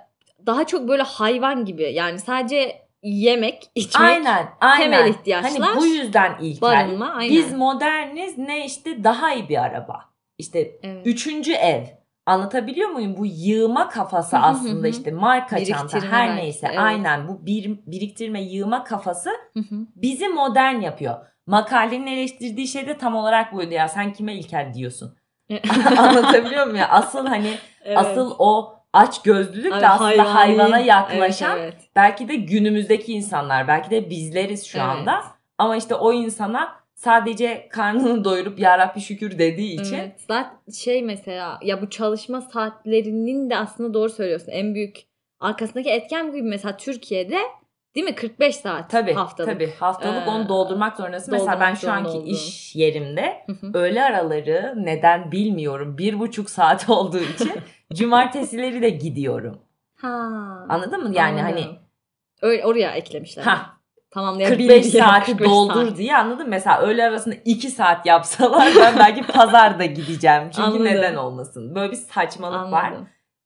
daha 0.46 0.67
çok 0.67 0.88
böyle 0.88 1.03
hayvan 1.03 1.65
gibi. 1.65 1.84
Yani 1.93 2.19
sadece 2.19 2.81
yemek, 3.03 3.72
içmek, 3.75 4.10
aynen, 4.10 4.50
aynen. 4.62 4.84
temel 4.84 5.10
ihtiyaçlar. 5.10 5.62
Hani 5.62 5.77
bu 5.77 5.86
yüzden 5.86 6.38
ilkel. 6.41 6.62
Barınma, 6.62 7.10
aynen. 7.10 7.36
Biz 7.36 7.53
moderniz 7.53 8.38
ne 8.38 8.65
işte 8.65 9.03
daha 9.03 9.34
iyi 9.34 9.50
bir 9.50 9.63
araba. 9.63 10.06
İşte 10.38 10.72
evet. 10.84 11.08
üçüncü 11.08 11.51
ev 11.51 11.86
Anlatabiliyor 12.29 12.89
muyum? 12.89 13.18
Bu 13.18 13.25
yığma 13.25 13.89
kafası 13.89 14.38
aslında 14.38 14.88
işte 14.88 15.12
marka 15.12 15.65
çanta 15.65 16.01
her 16.01 16.36
neyse 16.36 16.68
evet. 16.70 16.79
aynen 16.79 17.27
bu 17.27 17.46
bir, 17.46 17.79
biriktirme 17.88 18.41
yığma 18.41 18.84
kafası 18.84 19.29
bizi 19.96 20.27
modern 20.27 20.82
yapıyor. 20.82 21.15
Makalenin 21.48 22.08
eleştirdiği 22.08 22.68
şey 22.68 22.88
de 22.88 22.98
tam 22.98 23.15
olarak 23.15 23.53
buydu 23.53 23.74
ya 23.74 23.88
sen 23.88 24.13
kime 24.13 24.34
ilkel 24.34 24.74
diyorsun. 24.74 25.18
Anlatabiliyor 25.98 26.63
muyum 26.63 26.77
ya? 26.77 26.89
Asıl 26.89 27.27
hani 27.27 27.53
evet. 27.84 27.98
asıl 27.98 28.36
o 28.39 28.79
aç 28.93 29.22
gözlülük 29.22 29.72
de 29.72 29.88
aslında 29.88 30.10
hayvani. 30.10 30.29
hayvana 30.29 30.79
yaklaşan 30.79 31.60
evet, 31.60 31.74
evet. 31.74 31.89
belki 31.96 32.27
de 32.27 32.36
günümüzdeki 32.36 33.13
insanlar 33.13 33.67
belki 33.67 33.89
de 33.89 34.10
bizleriz 34.10 34.65
şu 34.65 34.77
evet. 34.77 34.88
anda. 34.88 35.24
Ama 35.58 35.75
işte 35.75 35.96
o 35.96 36.13
insana 36.13 36.79
sadece 36.96 37.67
karnını 37.69 38.24
doyurup 38.24 38.60
ya 38.60 38.77
Rabbi 38.77 39.01
şükür 39.01 39.39
dediği 39.39 39.81
için. 39.81 39.96
Evet. 39.96 40.22
Zaten 40.27 40.72
şey 40.72 41.03
mesela 41.03 41.60
ya 41.62 41.81
bu 41.81 41.89
çalışma 41.89 42.41
saatlerinin 42.41 43.50
de 43.50 43.58
aslında 43.58 43.93
doğru 43.93 44.10
söylüyorsun. 44.10 44.51
En 44.51 44.75
büyük 44.75 44.98
arkasındaki 45.39 45.89
etken 45.89 46.31
gibi 46.31 46.41
mesela 46.41 46.77
Türkiye'de 46.77 47.38
değil 47.96 48.05
mi 48.05 48.15
45 48.15 48.55
saat 48.55 48.89
tabii, 48.89 49.13
haftalık. 49.13 49.51
Tabii 49.51 49.74
haftalık 49.79 50.27
ee, 50.27 50.29
onu 50.29 50.50
doldurmak 50.50 50.98
zorundasın. 50.98 51.31
Doldurmak 51.31 51.58
mesela 51.58 51.69
ben 51.69 51.75
şu 51.75 51.91
anki 51.91 52.17
oldu. 52.17 52.29
iş 52.29 52.75
yerimde 52.75 53.46
öğle 53.74 54.03
araları 54.03 54.74
neden 54.77 55.31
bilmiyorum 55.31 55.98
bir 55.98 56.19
buçuk 56.19 56.50
saat 56.50 56.89
olduğu 56.89 57.19
için 57.19 57.51
cumartesileri 57.93 58.81
de 58.81 58.89
gidiyorum. 58.89 59.58
Ha. 59.96 60.08
Anladın 60.69 61.03
mı? 61.03 61.15
Yani 61.15 61.41
hani 61.41 61.51
Anladım. 61.51 61.63
hani 61.69 61.79
Öyle 62.41 62.65
oraya 62.65 62.91
eklemişler. 62.91 63.43
Ha, 63.43 63.77
tamamlayabildiği 64.12 64.69
45 64.69 64.91
saati 64.91 65.31
45 65.31 65.48
doldur 65.50 65.88
saat. 65.88 65.98
diye 65.98 66.17
anladın 66.17 66.50
Mesela 66.50 66.81
öğle 66.81 67.03
arasında 67.08 67.36
2 67.46 67.69
saat 67.69 68.05
yapsalar 68.05 68.67
ben 68.81 68.98
belki 69.00 69.22
pazarda 69.22 69.86
gideceğim. 69.86 70.43
Çünkü 70.43 70.62
Anladım. 70.62 70.86
neden 70.86 71.15
olmasın? 71.15 71.75
Böyle 71.75 71.91
bir 71.91 71.98
saçmalık 71.98 72.55
Anladım. 72.58 72.72
var. 72.74 72.93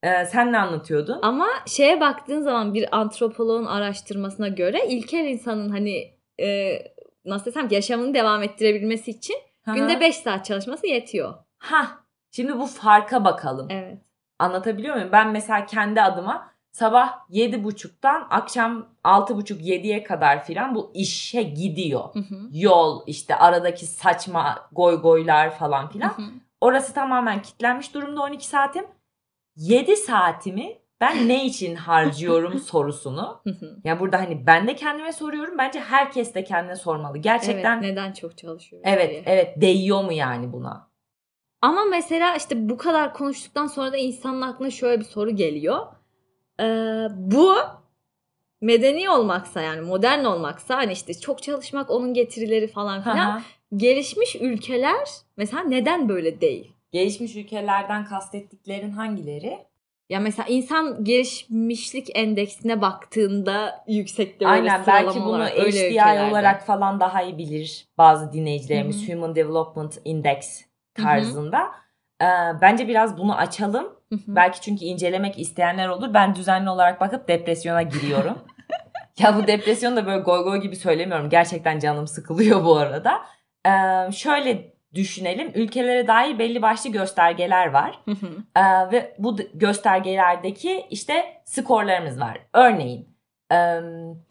Ee, 0.03 0.25
sen 0.25 0.51
ne 0.51 0.59
anlatıyordun? 0.59 1.19
Ama 1.21 1.47
şeye 1.65 2.00
baktığın 2.01 2.41
zaman 2.41 2.73
bir 2.73 2.97
antropoloğun 2.97 3.65
araştırmasına 3.65 4.47
göre 4.47 4.85
ilkel 4.88 5.25
insanın 5.25 5.69
hani 5.69 6.13
e, 6.39 6.77
nasıl 7.25 7.45
desem 7.45 7.67
yaşamını 7.71 8.13
devam 8.13 8.43
ettirebilmesi 8.43 9.12
için 9.12 9.35
Aha. 9.67 9.75
günde 9.75 10.00
5 10.00 10.15
saat 10.15 10.45
çalışması 10.45 10.88
yetiyor. 10.88 11.33
Ha. 11.57 11.88
Şimdi 12.31 12.59
bu 12.59 12.65
farka 12.65 13.25
bakalım. 13.25 13.67
Evet. 13.69 13.97
Anlatabiliyor 14.43 14.95
muyum? 14.95 15.09
Ben 15.12 15.31
mesela 15.31 15.65
kendi 15.65 16.01
adıma 16.01 16.53
sabah 16.71 17.19
yedi 17.29 17.63
buçuktan 17.63 18.27
akşam 18.29 18.85
altı 19.03 19.35
buçuk 19.35 19.62
yediye 19.62 20.03
kadar 20.03 20.45
filan 20.45 20.75
bu 20.75 20.91
işe 20.93 21.43
gidiyor. 21.43 22.13
Hı 22.13 22.19
hı. 22.19 22.50
Yol 22.51 23.03
işte 23.07 23.35
aradaki 23.35 23.85
saçma 23.85 24.69
goy 24.71 25.01
goylar 25.01 25.57
falan 25.57 25.89
filan. 25.89 26.09
Hı 26.09 26.21
hı. 26.21 26.31
Orası 26.62 26.93
tamamen 26.93 27.41
kitlenmiş 27.41 27.93
durumda 27.93 28.21
12 28.21 28.47
saatim. 28.47 28.85
7 29.55 29.97
saatimi 29.97 30.77
ben 31.01 31.27
ne 31.27 31.45
için 31.45 31.75
harcıyorum 31.75 32.59
sorusunu. 32.59 33.41
ya 33.45 33.53
yani 33.83 34.00
burada 34.00 34.19
hani 34.19 34.47
ben 34.47 34.67
de 34.67 34.75
kendime 34.75 35.13
soruyorum. 35.13 35.57
Bence 35.57 35.79
herkes 35.79 36.35
de 36.35 36.43
kendine 36.43 36.75
sormalı. 36.75 37.17
Gerçekten 37.17 37.73
evet, 37.73 37.91
neden 37.91 38.13
çok 38.13 38.38
çalışıyor? 38.38 38.81
Evet, 38.85 39.09
diye. 39.09 39.23
evet 39.25 39.62
değiyor 39.62 40.03
mu 40.03 40.13
yani 40.13 40.53
buna? 40.53 40.92
Ama 41.63 41.86
mesela 41.86 42.36
işte 42.36 42.70
bu 42.70 42.77
kadar 42.77 43.13
konuştuktan 43.13 43.67
sonra 43.67 43.93
da 43.93 43.98
insanın 43.98 44.41
aklına 44.41 44.72
şöyle 44.72 45.00
bir 45.00 45.05
soru 45.05 45.36
geliyor 45.36 45.86
e, 46.60 46.65
bu 47.15 47.55
medeni 48.62 49.10
olmaksa 49.10 49.62
yani 49.62 49.82
modern 49.82 50.24
olmaksa 50.24 50.77
hani 50.77 50.91
işte 50.91 51.13
çok 51.13 51.43
çalışmak 51.43 51.89
onun 51.89 52.13
getirileri 52.13 52.67
falan 52.67 53.01
filan. 53.01 53.41
Gelişmiş 53.75 54.36
ülkeler 54.36 55.08
mesela 55.38 55.63
neden 55.63 56.10
böyle 56.10 56.41
değil? 56.41 56.72
Gelişmiş 56.91 57.36
ülkelerden 57.36 58.05
kastettiklerin 58.05 58.91
hangileri? 58.91 59.58
Ya 60.10 60.20
mesela 60.20 60.48
insan 60.50 61.03
gelişmişlik 61.03 62.17
endeksine 62.17 62.82
baktığında 62.82 63.84
yüksekte 63.88 64.46
böyle 64.46 64.51
Aynen 64.72 64.82
belki 64.88 65.20
bunu 65.20 65.29
olarak, 65.29 65.53
HDI 65.53 66.29
olarak 66.32 66.65
falan 66.65 67.00
daha 67.00 67.22
iyi 67.22 67.38
bilir 67.38 67.88
bazı 67.98 68.34
dinleyicilerimiz. 68.34 69.08
Hı-hı. 69.08 69.15
Human 69.15 69.36
Development 69.36 70.01
Index 70.05 70.73
tarzında. 70.95 71.59
Hı-hı. 71.59 71.69
Ee, 72.29 72.62
bence 72.62 72.88
biraz 72.88 73.17
bunu 73.17 73.38
açalım. 73.38 73.83
Hı 73.83 74.15
hı. 74.15 74.19
Belki 74.27 74.62
çünkü 74.62 74.85
incelemek 74.85 75.39
isteyenler 75.39 75.88
olur. 75.88 76.13
Ben 76.13 76.35
düzenli 76.35 76.69
olarak 76.69 77.01
bakıp 77.01 77.27
depresyona 77.27 77.81
giriyorum. 77.81 78.38
ya 79.19 79.38
bu 79.38 79.47
depresyon 79.47 79.95
da 79.95 80.05
böyle 80.05 80.19
goy 80.21 80.43
goy 80.43 80.62
gibi 80.62 80.75
söylemiyorum. 80.75 81.29
Gerçekten 81.29 81.79
canım 81.79 82.07
sıkılıyor 82.07 82.65
bu 82.65 82.77
arada. 82.77 83.21
Ee, 83.65 84.12
şöyle 84.12 84.73
düşünelim. 84.93 85.51
Ülkelere 85.55 86.07
dair 86.07 86.39
belli 86.39 86.62
başlı 86.62 86.89
göstergeler 86.89 87.67
var. 87.67 88.00
Hı 88.05 88.12
hı. 88.12 88.27
Ee, 88.55 88.91
ve 88.91 89.15
bu 89.19 89.38
göstergelerdeki 89.53 90.85
işte 90.89 91.41
skorlarımız 91.45 92.19
var. 92.19 92.38
Örneğin. 92.53 93.13
E, 93.51 93.55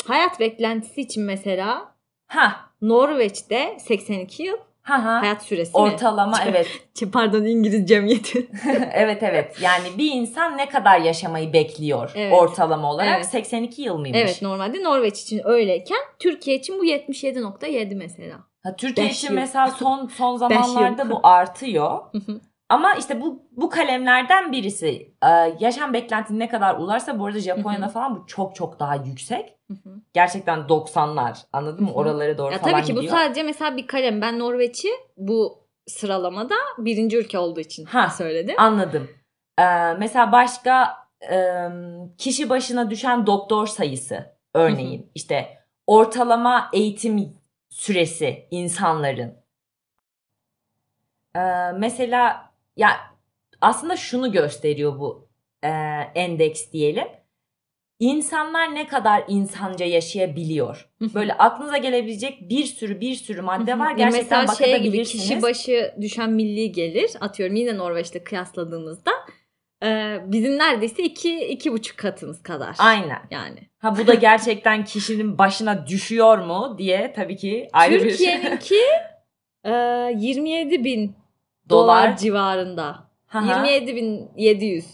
Hayat 0.06 0.40
beklentisi 0.40 1.00
için 1.00 1.24
mesela 1.24 1.94
ha 2.26 2.56
Norveç'te 2.82 3.76
82 3.78 4.42
yıl 4.42 4.56
Ha 4.82 5.04
ha. 5.04 5.22
Hayat 5.22 5.42
süresi 5.42 5.70
Ortalama 5.74 6.36
mi? 6.36 6.44
evet. 6.48 6.66
Pardon 7.12 7.44
İngilizcem 7.44 8.06
yeti. 8.06 8.46
evet 8.92 9.22
evet. 9.22 9.56
Yani 9.60 9.88
bir 9.98 10.12
insan 10.12 10.58
ne 10.58 10.68
kadar 10.68 11.00
yaşamayı 11.00 11.52
bekliyor 11.52 12.12
evet. 12.14 12.32
ortalama 12.32 12.92
olarak? 12.92 13.16
Evet. 13.16 13.26
82 13.26 13.82
yıl 13.82 13.98
mıymış? 13.98 14.20
Evet 14.20 14.42
normalde 14.42 14.82
Norveç 14.82 15.22
için 15.22 15.40
öyleyken 15.44 15.98
Türkiye 16.18 16.56
için 16.56 16.78
bu 16.78 16.84
77.7 16.84 17.94
mesela. 17.94 18.36
Ha, 18.62 18.76
Türkiye 18.76 19.08
Beş 19.08 19.16
için 19.16 19.28
yıl. 19.28 19.34
mesela 19.34 19.70
son 19.70 20.06
son 20.06 20.36
zamanlarda 20.48 21.10
bu 21.10 21.20
artıyor. 21.22 21.98
Ama 22.72 22.94
işte 22.94 23.20
bu 23.20 23.42
bu 23.50 23.70
kalemlerden 23.70 24.52
birisi. 24.52 25.14
Ee, 25.24 25.56
yaşam 25.60 25.92
beklentinin 25.92 26.38
ne 26.38 26.48
kadar 26.48 26.76
ularsa 26.76 27.18
bu 27.18 27.26
arada 27.26 27.40
Japonya'da 27.40 27.88
falan 27.88 28.16
bu 28.16 28.26
çok 28.26 28.54
çok 28.54 28.80
daha 28.80 28.94
yüksek. 28.94 29.58
Gerçekten 30.12 30.58
90'lar 30.58 31.36
anladın 31.52 31.84
mı? 31.84 31.92
Oralara 31.92 32.38
doğru 32.38 32.52
ya 32.52 32.58
falan 32.58 32.72
Tabii 32.72 32.82
ki 32.82 32.94
gidiyor. 32.94 33.12
bu 33.12 33.16
sadece 33.16 33.42
mesela 33.42 33.76
bir 33.76 33.86
kalem. 33.86 34.20
Ben 34.20 34.38
Norveç'i 34.38 34.88
bu 35.16 35.64
sıralamada 35.86 36.54
birinci 36.78 37.18
ülke 37.18 37.38
olduğu 37.38 37.60
için 37.60 37.84
ha, 37.84 38.10
söyledim. 38.10 38.54
Anladım. 38.58 39.10
Ee, 39.58 39.64
mesela 39.98 40.32
başka 40.32 40.96
e, 41.30 41.68
kişi 42.18 42.50
başına 42.50 42.90
düşen 42.90 43.26
doktor 43.26 43.66
sayısı 43.66 44.36
örneğin 44.54 45.10
işte 45.14 45.58
ortalama 45.86 46.70
eğitim 46.72 47.32
süresi 47.70 48.46
insanların. 48.50 49.34
Ee, 51.36 51.40
mesela 51.78 52.51
ya 52.76 52.90
aslında 53.60 53.96
şunu 53.96 54.32
gösteriyor 54.32 54.98
bu 54.98 55.28
e, 55.62 55.68
endeks 56.14 56.72
diyelim. 56.72 57.06
İnsanlar 57.98 58.74
ne 58.74 58.86
kadar 58.86 59.24
insanca 59.28 59.86
yaşayabiliyor. 59.86 60.88
Böyle 61.14 61.32
aklınıza 61.32 61.76
gelebilecek 61.76 62.48
bir 62.48 62.64
sürü 62.64 63.00
bir 63.00 63.14
sürü 63.14 63.42
madde 63.42 63.78
var. 63.78 63.92
Gerçekten 63.92 64.46
Mesela 64.48 64.68
şey 64.68 64.82
gibi 64.82 65.04
kişi 65.04 65.42
başı 65.42 65.94
düşen 66.00 66.30
milli 66.30 66.72
gelir 66.72 67.10
atıyorum 67.20 67.56
yine 67.56 67.78
Norveç'te 67.78 68.24
kıyasladığınızda 68.24 69.10
e, 69.84 70.18
bizim 70.26 70.58
neredeyse 70.58 71.02
iki, 71.02 71.44
iki 71.44 71.72
buçuk 71.72 71.98
katımız 71.98 72.42
kadar. 72.42 72.76
Aynen. 72.78 73.22
Yani. 73.30 73.58
Ha 73.78 73.98
bu 73.98 74.06
da 74.06 74.14
gerçekten 74.14 74.84
kişinin 74.84 75.38
başına 75.38 75.86
düşüyor 75.86 76.38
mu 76.38 76.74
diye 76.78 77.12
tabii 77.16 77.36
ki 77.36 77.68
ayrı 77.72 77.98
Türkiye'ninki 77.98 78.74
bir... 79.64 79.70
e, 79.70 80.14
27 80.18 80.84
bin 80.84 81.16
dolar, 81.72 82.04
dolar 82.06 82.16
civarında. 82.16 83.12
27.700 83.32 84.84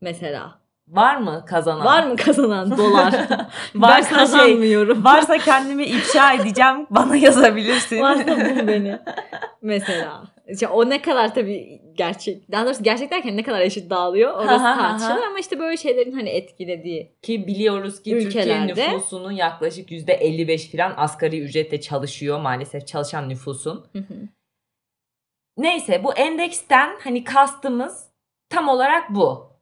mesela. 0.00 0.58
Var 0.88 1.16
mı 1.16 1.44
kazanan? 1.46 1.84
Var 1.84 2.06
mı 2.06 2.16
kazanan 2.16 2.78
dolar? 2.78 3.14
varsa 3.74 3.96
ben 3.96 4.02
şey, 4.02 4.18
kazanmıyorum. 4.18 4.94
Şey, 4.94 5.04
varsa 5.04 5.38
kendimi 5.38 5.84
ifşa 5.84 6.32
edeceğim. 6.32 6.86
Bana 6.90 7.16
yazabilirsin. 7.16 8.00
varsa 8.00 8.26
bul 8.26 8.66
beni. 8.66 8.98
Mesela. 9.62 10.22
İşte 10.48 10.68
o 10.68 10.90
ne 10.90 11.02
kadar 11.02 11.34
tabii 11.34 11.80
gerçek, 11.94 12.52
daha 12.52 12.64
doğrusu 12.64 12.82
gerçek 12.82 13.10
derken 13.10 13.36
ne 13.36 13.42
kadar 13.42 13.60
eşit 13.60 13.90
dağılıyor 13.90 14.34
orası 14.34 14.64
tartışılır 14.64 15.22
ama 15.22 15.38
işte 15.38 15.58
böyle 15.58 15.76
şeylerin 15.76 16.12
hani 16.12 16.28
etkilediği. 16.28 17.12
Ki 17.22 17.46
biliyoruz 17.46 18.02
ki 18.02 18.14
ülkelerde, 18.14 18.66
Türkiye 18.66 18.94
nüfusunun 18.94 19.32
yaklaşık 19.32 19.90
%55 19.90 20.76
falan 20.76 20.94
asgari 20.96 21.40
ücretle 21.40 21.80
çalışıyor 21.80 22.40
maalesef 22.40 22.86
çalışan 22.86 23.28
nüfusun. 23.28 23.86
Neyse 25.56 26.04
bu 26.04 26.14
endeksten 26.14 26.96
hani 27.04 27.24
kastımız 27.24 28.08
tam 28.48 28.68
olarak 28.68 29.10
bu. 29.10 29.52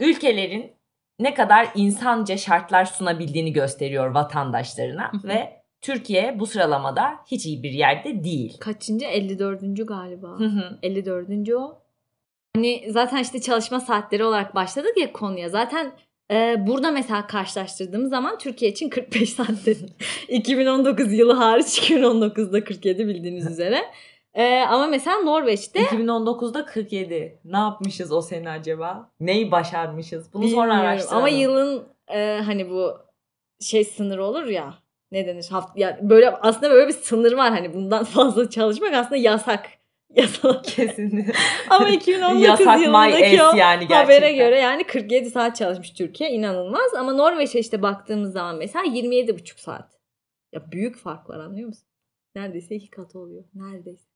Ülkelerin 0.00 0.72
ne 1.20 1.34
kadar 1.34 1.68
insanca 1.74 2.36
şartlar 2.36 2.84
sunabildiğini 2.84 3.52
gösteriyor 3.52 4.10
vatandaşlarına 4.10 5.12
ve 5.24 5.62
Türkiye 5.82 6.40
bu 6.40 6.46
sıralamada 6.46 7.14
hiç 7.26 7.46
iyi 7.46 7.62
bir 7.62 7.70
yerde 7.70 8.24
değil. 8.24 8.58
Kaçıncı? 8.60 9.06
54. 9.06 9.60
galiba. 9.88 10.38
54. 10.82 11.50
o. 11.50 11.78
Hani 12.56 12.84
zaten 12.88 13.18
işte 13.18 13.40
çalışma 13.40 13.80
saatleri 13.80 14.24
olarak 14.24 14.54
başladık 14.54 14.92
ya 14.96 15.12
konuya. 15.12 15.48
Zaten 15.48 15.92
e, 16.30 16.66
burada 16.66 16.90
mesela 16.90 17.26
karşılaştırdığımız 17.26 18.10
zaman 18.10 18.38
Türkiye 18.38 18.70
için 18.70 18.88
45 18.88 19.30
saat 19.30 19.68
2019 20.28 21.12
yılı 21.12 21.32
hariç 21.32 21.66
2019'da 21.66 22.64
47 22.64 23.08
bildiğiniz 23.08 23.46
üzere. 23.50 23.84
Ee, 24.34 24.60
ama 24.60 24.86
mesela 24.86 25.18
Norveç'te 25.18 25.80
2019'da 25.80 26.64
47. 26.64 27.40
Ne 27.44 27.56
yapmışız 27.56 28.12
o 28.12 28.20
sene 28.20 28.50
acaba? 28.50 29.10
Neyi 29.20 29.50
başarmışız? 29.50 30.32
Bunu 30.34 30.48
sonra 30.48 30.74
araştıralım. 30.78 31.18
Ama 31.18 31.28
yılın 31.28 31.88
e, 32.08 32.40
hani 32.44 32.70
bu 32.70 32.98
şey 33.60 33.84
sınırı 33.84 34.24
olur 34.24 34.46
ya. 34.46 34.74
Ne 35.12 35.26
denir? 35.26 35.46
Haft 35.50 35.78
ya 35.78 35.98
böyle 36.02 36.30
aslında 36.30 36.70
böyle 36.70 36.88
bir 36.88 36.92
sınır 36.92 37.32
var 37.32 37.50
hani 37.50 37.74
bundan 37.74 38.04
fazla 38.14 38.50
çalışmak 38.50 38.94
aslında 38.94 39.16
yasak. 39.16 39.66
Yasak 40.16 40.64
kesinlikle. 40.64 41.32
Ama 41.70 41.88
2019 41.88 42.42
Yasak 42.42 42.80
yılındaki 42.80 43.42
o 43.42 43.56
yani 43.56 43.86
habere 43.86 44.32
göre 44.32 44.58
yani 44.58 44.84
47 44.84 45.30
saat 45.30 45.56
çalışmış 45.56 45.92
Türkiye 45.92 46.30
inanılmaz. 46.30 46.94
Ama 46.94 47.12
Norveç'e 47.12 47.58
işte 47.58 47.82
baktığımız 47.82 48.32
zaman 48.32 48.56
mesela 48.56 48.84
27,5 48.84 49.60
saat. 49.60 49.98
Ya 50.52 50.72
büyük 50.72 50.96
fark 50.96 51.30
var 51.30 51.38
anlıyor 51.38 51.66
musun? 51.66 51.88
Neredeyse 52.34 52.74
iki 52.74 52.90
katı 52.90 53.18
oluyor. 53.18 53.44
Neredeyse. 53.54 54.07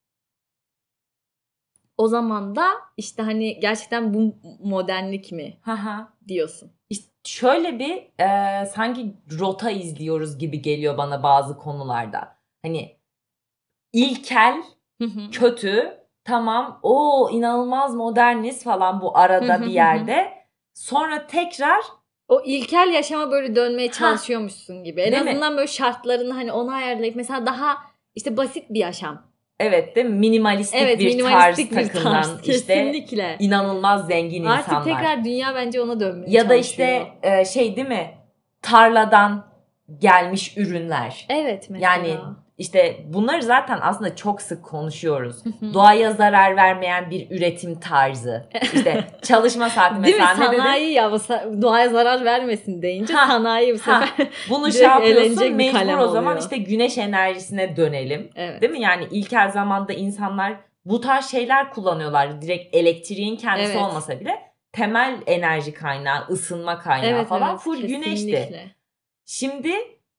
O 2.03 2.07
zaman 2.07 2.55
da 2.55 2.67
işte 2.97 3.23
hani 3.23 3.59
gerçekten 3.59 4.13
bu 4.13 4.35
modernlik 4.63 5.31
mi 5.31 5.57
diyorsun. 6.27 6.71
İşte 6.89 7.11
şöyle 7.23 7.79
bir 7.79 8.23
e, 8.23 8.65
sanki 8.65 9.13
rota 9.39 9.71
izliyoruz 9.71 10.37
gibi 10.37 10.61
geliyor 10.61 10.97
bana 10.97 11.23
bazı 11.23 11.57
konularda. 11.57 12.35
Hani 12.61 12.97
ilkel, 13.93 14.63
kötü, 15.31 15.97
tamam 16.23 16.79
o 16.83 17.29
inanılmaz 17.31 17.95
moderniz 17.95 18.63
falan 18.63 19.01
bu 19.01 19.17
arada 19.17 19.61
bir 19.61 19.71
yerde. 19.71 20.33
Sonra 20.73 21.27
tekrar 21.27 21.81
o 22.27 22.41
ilkel 22.45 22.89
yaşama 22.93 23.31
böyle 23.31 23.55
dönmeye 23.55 23.91
çalışıyormuşsun 23.91 24.83
gibi. 24.83 25.01
En 25.01 25.11
Değil 25.11 25.21
azından 25.21 25.53
mi? 25.53 25.57
böyle 25.57 25.67
şartlarını 25.67 26.33
hani 26.33 26.51
ona 26.51 26.75
ayarlayıp 26.75 27.15
mesela 27.15 27.45
daha 27.45 27.77
işte 28.15 28.37
basit 28.37 28.69
bir 28.69 28.79
yaşam 28.79 29.32
Evet 29.59 29.95
mi? 29.95 30.03
Minimalistik 30.15 30.81
evet, 30.81 30.99
bir 30.99 31.05
minimalistik 31.05 31.73
tarz 31.73 31.87
bir 31.87 31.93
takılan 31.93 32.23
tarz. 32.23 32.47
işte 32.47 32.73
Kesinlikle. 32.73 33.35
inanılmaz 33.39 34.07
zengin 34.07 34.45
Artık 34.45 34.67
insanlar. 34.67 34.81
Artık 34.81 34.97
tekrar 34.97 35.23
dünya 35.25 35.55
bence 35.55 35.81
ona 35.81 35.99
dönmeye 35.99 36.31
Ya 36.31 36.49
da 36.49 36.55
işte 36.55 37.07
e, 37.23 37.45
şey 37.45 37.75
değil 37.75 37.87
mi? 37.87 38.11
Tarladan 38.61 39.45
gelmiş 39.99 40.57
ürünler. 40.57 41.25
Evet 41.29 41.69
mesela. 41.69 41.93
Yani 41.93 42.17
işte 42.57 43.03
bunları 43.07 43.43
zaten 43.43 43.79
aslında 43.81 44.15
çok 44.15 44.41
sık 44.41 44.65
konuşuyoruz. 44.65 45.43
Doğaya 45.73 46.11
zarar 46.11 46.55
vermeyen 46.55 47.09
bir 47.09 47.31
üretim 47.31 47.79
tarzı. 47.79 48.49
İşte 48.73 49.07
çalışma 49.21 49.69
saati 49.69 50.03
Değil 50.03 50.15
mesela 50.19 50.49
mi? 50.51 50.57
Sanayi 50.57 50.93
ya 50.93 51.11
doğaya 51.61 51.89
zarar 51.89 52.25
vermesin 52.25 52.81
deyince 52.81 53.13
ha, 53.13 53.27
sanayi 53.27 53.73
bu 53.73 53.77
sefer 53.77 53.93
ha. 53.93 54.07
Bunu 54.49 54.71
şey 54.71 54.81
yapıyorsun 54.81 55.53
mecbur 55.53 55.97
o 55.97 56.07
zaman 56.07 56.33
oluyor. 56.33 56.41
işte 56.41 56.57
güneş 56.57 56.97
enerjisine 56.97 57.77
dönelim. 57.77 58.29
Evet. 58.35 58.61
Değil 58.61 58.71
mi? 58.71 58.81
Yani 58.81 59.07
ilkel 59.11 59.51
zamanda 59.51 59.93
insanlar 59.93 60.53
bu 60.85 61.01
tarz 61.01 61.31
şeyler 61.31 61.69
kullanıyorlar. 61.69 62.41
Direkt 62.41 62.75
elektriğin 62.75 63.35
kendisi 63.35 63.71
evet. 63.71 63.81
olmasa 63.81 64.19
bile 64.19 64.53
temel 64.71 65.17
enerji 65.25 65.73
kaynağı, 65.73 66.27
ısınma 66.27 66.79
kaynağı 66.79 67.09
evet, 67.09 67.27
falan 67.27 67.49
evet, 67.49 67.59
full 67.59 67.81
kesinlikle. 67.81 67.97
güneşti. 67.97 68.75
Şimdi 69.25 69.75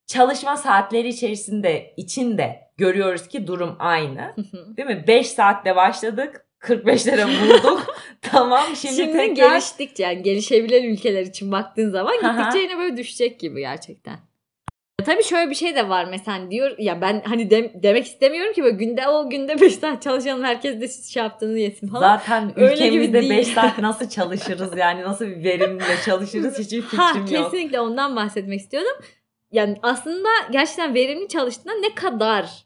çalışma 0.07 0.57
saatleri 0.57 1.09
içerisinde 1.09 1.95
içinde 1.97 2.71
görüyoruz 2.77 3.29
ki 3.29 3.47
durum 3.47 3.77
aynı. 3.79 4.35
Değil 4.77 4.89
mi? 4.89 5.05
5 5.09 5.27
saatte 5.27 5.77
başladık. 5.77 6.47
45'lere 6.61 7.27
vurduk. 7.27 7.97
tamam 8.23 8.65
şimdi, 8.77 8.95
şimdi 8.95 9.13
tekrar... 9.13 9.51
geliştikçe 9.51 10.03
yani 10.03 10.23
gelişebilen 10.23 10.85
ülkeler 10.85 11.23
için 11.23 11.53
baktığın 11.53 11.91
zaman 11.91 12.15
gittikçe 12.15 12.59
yine 12.59 12.79
böyle 12.79 12.97
düşecek 12.97 13.41
gibi 13.41 13.61
gerçekten. 13.61 14.19
Tabii 15.05 15.25
şöyle 15.25 15.51
bir 15.51 15.55
şey 15.55 15.75
de 15.75 15.89
var 15.89 16.05
mesela 16.11 16.51
diyor 16.51 16.79
ya 16.79 17.01
ben 17.01 17.23
hani 17.27 17.51
de, 17.51 17.73
demek 17.83 18.07
istemiyorum 18.07 18.53
ki 18.53 18.63
böyle 18.63 18.77
günde 18.77 19.09
o 19.09 19.31
günde 19.31 19.61
5 19.61 19.75
saat 19.75 20.03
çalışalım 20.03 20.45
herkes 20.45 20.81
de 20.81 20.89
şey 20.89 21.23
yaptığını 21.23 21.59
yesin 21.59 21.89
falan. 21.89 22.17
Zaten 22.17 22.53
Öyle 22.57 22.75
ülkemizde 22.75 23.31
5 23.31 23.47
saat 23.47 23.79
nasıl 23.79 24.09
çalışırız 24.09 24.77
yani 24.77 25.03
nasıl 25.03 25.27
bir 25.27 25.45
verimle 25.45 25.97
çalışırız 26.05 26.59
hiçbir 26.59 26.83
fikrim 26.83 26.99
ha, 26.99 27.13
yok. 27.19 27.29
Kesinlikle 27.29 27.81
ondan 27.81 28.17
bahsetmek 28.17 28.61
istiyordum 28.61 28.97
yani 29.55 29.77
aslında 29.83 30.29
gerçekten 30.51 30.95
verimli 30.95 31.29
çalıştığında 31.29 31.75
ne 31.75 31.95
kadar 31.95 32.65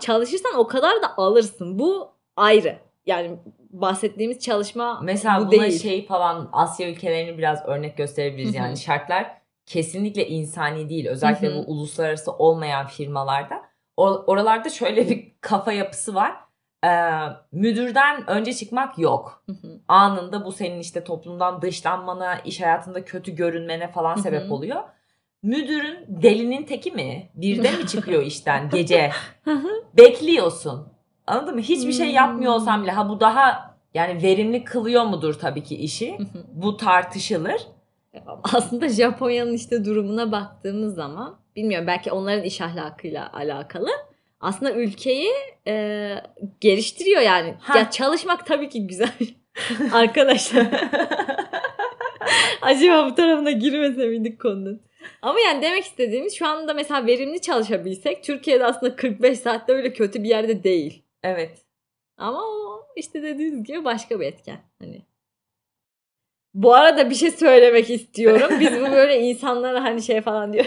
çalışırsan 0.00 0.52
o 0.56 0.66
kadar 0.66 1.02
da 1.02 1.16
alırsın. 1.16 1.78
Bu 1.78 2.12
ayrı. 2.36 2.78
Yani 3.06 3.38
bahsettiğimiz 3.70 4.38
çalışma 4.38 5.00
Mesela 5.02 5.40
bu 5.40 5.46
buna 5.46 5.62
değil. 5.62 5.82
şey 5.82 6.06
falan 6.06 6.48
Asya 6.52 6.90
ülkelerini 6.90 7.38
biraz 7.38 7.64
örnek 7.66 7.96
gösterebiliriz. 7.96 8.54
yani 8.54 8.76
şartlar 8.76 9.30
kesinlikle 9.66 10.28
insani 10.28 10.88
değil. 10.88 11.08
Özellikle 11.08 11.54
bu 11.54 11.58
uluslararası 11.72 12.32
olmayan 12.32 12.86
firmalarda. 12.86 13.62
Oralarda 13.96 14.68
şöyle 14.68 15.08
bir 15.10 15.32
kafa 15.40 15.72
yapısı 15.72 16.14
var. 16.14 16.36
Ee, 16.84 16.88
müdürden 17.52 18.30
önce 18.30 18.52
çıkmak 18.52 18.98
yok. 18.98 19.44
Anında 19.88 20.44
bu 20.44 20.52
senin 20.52 20.80
işte 20.80 21.04
toplumdan 21.04 21.62
dışlanmana, 21.62 22.38
iş 22.38 22.60
hayatında 22.60 23.04
kötü 23.04 23.34
görünmene 23.34 23.88
falan 23.88 24.14
sebep 24.14 24.52
oluyor 24.52 24.82
müdürün 25.42 25.98
delinin 26.08 26.62
teki 26.62 26.90
mi? 26.90 27.30
Birde 27.34 27.70
mi 27.70 27.86
çıkıyor 27.86 28.22
işten 28.22 28.70
gece? 28.70 29.10
Bekliyorsun. 29.96 30.88
Anladın 31.26 31.54
mı? 31.54 31.60
Hiçbir 31.60 31.92
şey 31.92 32.10
yapmıyor 32.10 32.52
olsam 32.52 32.82
bile 32.82 32.90
ha 32.90 33.08
bu 33.08 33.20
daha 33.20 33.76
yani 33.94 34.22
verimli 34.22 34.64
kılıyor 34.64 35.04
mudur 35.04 35.34
tabii 35.34 35.62
ki 35.62 35.76
işi. 35.76 36.18
bu 36.52 36.76
tartışılır. 36.76 37.62
Aslında 38.54 38.88
Japonya'nın 38.88 39.52
işte 39.52 39.84
durumuna 39.84 40.32
baktığımız 40.32 40.94
zaman 40.94 41.38
bilmiyorum 41.56 41.86
belki 41.86 42.12
onların 42.12 42.44
iş 42.44 42.60
ahlakıyla 42.60 43.32
alakalı. 43.32 43.88
Aslında 44.40 44.72
ülkeyi 44.72 45.30
e, 45.66 46.14
geliştiriyor 46.60 47.20
yani. 47.20 47.54
Ha. 47.60 47.78
Ya 47.78 47.90
çalışmak 47.90 48.46
tabii 48.46 48.68
ki 48.68 48.86
güzel. 48.86 49.12
Arkadaşlar. 49.92 50.66
Acaba 52.62 53.10
bu 53.10 53.14
tarafına 53.14 53.50
girmese 53.50 54.06
miydik 54.06 54.40
konunun? 54.40 54.80
Ama 55.22 55.40
yani 55.40 55.62
demek 55.62 55.84
istediğimiz 55.84 56.34
şu 56.34 56.46
anda 56.46 56.74
mesela 56.74 57.06
verimli 57.06 57.40
çalışabilsek 57.40 58.24
Türkiye'de 58.24 58.64
aslında 58.64 58.96
45 58.96 59.38
saatte 59.38 59.72
öyle 59.72 59.92
kötü 59.92 60.22
bir 60.22 60.28
yerde 60.28 60.64
değil. 60.64 61.02
Evet. 61.22 61.58
Ama 62.16 62.42
o 62.42 62.86
işte 62.96 63.22
dediğiniz 63.22 63.64
gibi 63.64 63.84
başka 63.84 64.20
bir 64.20 64.26
etken. 64.26 64.58
Hani 64.78 65.02
bu 66.54 66.74
arada 66.74 67.10
bir 67.10 67.14
şey 67.14 67.30
söylemek 67.30 67.90
istiyorum. 67.90 68.60
Biz 68.60 68.80
bu 68.80 68.92
böyle 68.92 69.20
insanlara 69.28 69.84
hani 69.84 70.02
şey 70.02 70.20
falan 70.20 70.52
diyor. 70.52 70.66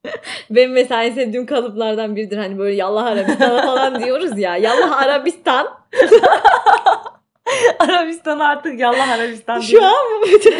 Benim 0.50 0.72
mesela 0.72 1.04
en 1.04 1.12
sevdiğim 1.12 1.46
kalıplardan 1.46 2.16
biridir. 2.16 2.36
Hani 2.36 2.58
böyle 2.58 2.76
Yallah 2.76 3.06
Arabistan 3.06 3.66
falan 3.66 4.04
diyoruz 4.04 4.38
ya. 4.38 4.56
Yallah 4.56 5.02
Arabistan. 5.02 5.68
Arabistan 7.78 8.38
artık 8.38 8.80
Yallah 8.80 9.08
Arabistan. 9.08 9.60
Şu 9.60 9.84
an 9.84 9.94
bu 10.16 10.26
bütün, 10.26 10.58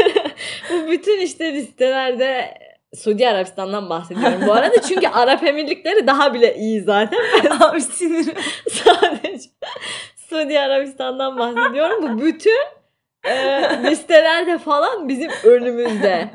bu 0.71 0.91
bütün 0.91 1.21
işte 1.21 1.53
listelerde 1.53 2.59
Suudi 2.97 3.29
Arabistan'dan 3.29 3.91
bahsediyorum 3.91 4.41
bu 4.47 4.53
arada. 4.53 4.83
Çünkü 4.89 5.09
Arap 5.09 5.45
Emirlikleri 5.45 6.07
daha 6.07 6.35
bile 6.35 6.57
iyi 6.57 6.81
zaten. 6.81 7.19
Abi 7.61 7.81
sinirim. 7.81 8.35
Sadece 8.71 9.49
Suudi 10.17 10.61
Arabistan'dan 10.61 11.39
bahsediyorum. 11.39 12.03
Bu 12.03 12.23
bütün 12.23 12.61
e, 13.25 13.63
listelerde 13.83 14.59
falan 14.59 15.09
bizim 15.09 15.31
önümüzde. 15.45 16.29